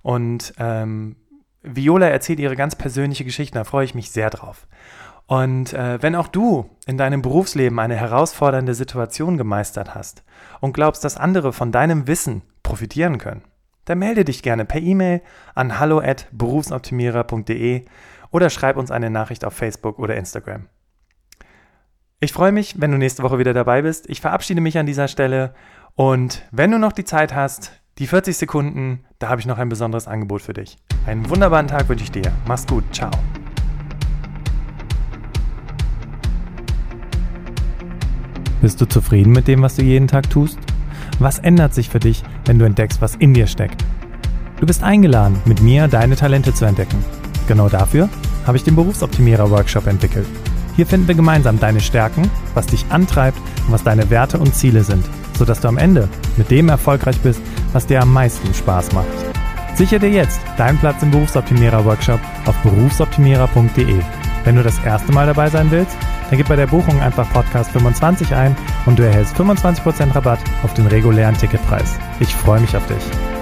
Und 0.01 0.53
ähm, 0.57 1.15
Viola 1.61 2.07
erzählt 2.07 2.39
ihre 2.39 2.55
ganz 2.55 2.75
persönliche 2.75 3.25
Geschichte, 3.25 3.55
da 3.55 3.63
freue 3.63 3.85
ich 3.85 3.95
mich 3.95 4.11
sehr 4.11 4.29
drauf. 4.29 4.67
Und 5.27 5.73
äh, 5.73 6.01
wenn 6.01 6.15
auch 6.15 6.27
du 6.27 6.69
in 6.87 6.97
deinem 6.97 7.21
Berufsleben 7.21 7.77
eine 7.77 7.95
herausfordernde 7.95 8.73
Situation 8.73 9.37
gemeistert 9.37 9.93
hast 9.93 10.23
und 10.59 10.73
glaubst, 10.73 11.03
dass 11.03 11.17
andere 11.17 11.53
von 11.53 11.71
deinem 11.71 12.07
Wissen 12.07 12.41
profitieren 12.63 13.19
können, 13.19 13.43
dann 13.85 13.99
melde 13.99 14.25
dich 14.25 14.41
gerne 14.41 14.65
per 14.65 14.81
E-Mail 14.81 15.21
an 15.53 15.79
hallo@berufsoptimierer.de 15.79 17.85
oder 18.31 18.49
schreib 18.49 18.77
uns 18.77 18.89
eine 18.89 19.11
Nachricht 19.11 19.45
auf 19.45 19.53
Facebook 19.53 19.99
oder 19.99 20.15
Instagram. 20.15 20.67
Ich 22.19 22.33
freue 22.33 22.51
mich, 22.51 22.81
wenn 22.81 22.91
du 22.91 22.97
nächste 22.97 23.23
Woche 23.23 23.39
wieder 23.39 23.53
dabei 23.53 23.83
bist. 23.83 24.09
Ich 24.09 24.21
verabschiede 24.21 24.61
mich 24.61 24.77
an 24.77 24.85
dieser 24.87 25.07
Stelle 25.07 25.53
und 25.95 26.43
wenn 26.51 26.71
du 26.71 26.79
noch 26.79 26.91
die 26.91 27.05
Zeit 27.05 27.35
hast, 27.35 27.71
die 27.99 28.07
40 28.07 28.37
Sekunden, 28.37 29.01
da 29.19 29.27
habe 29.27 29.41
ich 29.41 29.47
noch 29.47 29.57
ein 29.57 29.67
besonderes 29.67 30.07
Angebot 30.07 30.41
für 30.41 30.53
dich. 30.53 30.77
Einen 31.05 31.29
wunderbaren 31.29 31.67
Tag 31.67 31.89
wünsche 31.89 32.05
ich 32.05 32.11
dir. 32.11 32.31
Mach's 32.47 32.65
gut. 32.65 32.83
Ciao. 32.93 33.11
Bist 38.61 38.79
du 38.79 38.85
zufrieden 38.85 39.33
mit 39.33 39.47
dem, 39.49 39.61
was 39.61 39.75
du 39.75 39.83
jeden 39.83 40.07
Tag 40.07 40.29
tust? 40.29 40.57
Was 41.19 41.39
ändert 41.39 41.73
sich 41.73 41.89
für 41.89 41.99
dich, 41.99 42.23
wenn 42.45 42.57
du 42.57 42.65
entdeckst, 42.65 43.01
was 43.01 43.15
in 43.15 43.33
dir 43.33 43.47
steckt? 43.47 43.83
Du 44.61 44.65
bist 44.65 44.81
eingeladen, 44.81 45.41
mit 45.45 45.61
mir 45.61 45.89
deine 45.89 46.15
Talente 46.15 46.53
zu 46.53 46.65
entdecken. 46.65 47.03
Genau 47.47 47.67
dafür 47.67 48.07
habe 48.45 48.57
ich 48.57 48.63
den 48.63 48.75
Berufsoptimierer 48.75 49.49
Workshop 49.51 49.87
entwickelt. 49.87 50.27
Hier 50.75 50.85
finden 50.85 51.07
wir 51.09 51.15
gemeinsam 51.15 51.59
deine 51.59 51.81
Stärken, 51.81 52.29
was 52.53 52.67
dich 52.67 52.85
antreibt 52.89 53.39
und 53.65 53.73
was 53.73 53.83
deine 53.83 54.09
Werte 54.09 54.39
und 54.39 54.55
Ziele 54.55 54.83
sind, 54.83 55.03
sodass 55.39 55.61
du 55.61 55.67
am 55.69 55.77
Ende 55.77 56.07
mit 56.37 56.51
dem 56.51 56.69
erfolgreich 56.69 57.19
bist, 57.21 57.41
was 57.73 57.87
dir 57.87 58.01
am 58.01 58.13
meisten 58.13 58.53
Spaß 58.53 58.91
macht. 58.91 59.07
Sichere 59.75 60.01
dir 60.01 60.09
jetzt 60.09 60.41
deinen 60.57 60.77
Platz 60.77 61.01
im 61.01 61.11
Berufsoptimierer 61.11 61.85
Workshop 61.85 62.19
auf 62.45 62.55
berufsoptimierer.de. 62.57 64.01
Wenn 64.43 64.55
du 64.55 64.63
das 64.63 64.77
erste 64.83 65.11
Mal 65.11 65.25
dabei 65.25 65.49
sein 65.49 65.71
willst, 65.71 65.95
dann 66.29 66.37
gib 66.37 66.47
bei 66.47 66.55
der 66.55 66.67
Buchung 66.67 67.01
einfach 67.01 67.31
Podcast 67.31 67.71
25 67.71 68.35
ein 68.35 68.55
und 68.85 68.99
du 68.99 69.03
erhältst 69.03 69.35
25% 69.35 70.13
Rabatt 70.13 70.39
auf 70.63 70.73
den 70.73 70.87
regulären 70.87 71.37
Ticketpreis. 71.37 71.97
Ich 72.19 72.35
freue 72.35 72.59
mich 72.59 72.75
auf 72.75 72.85
dich. 72.87 73.38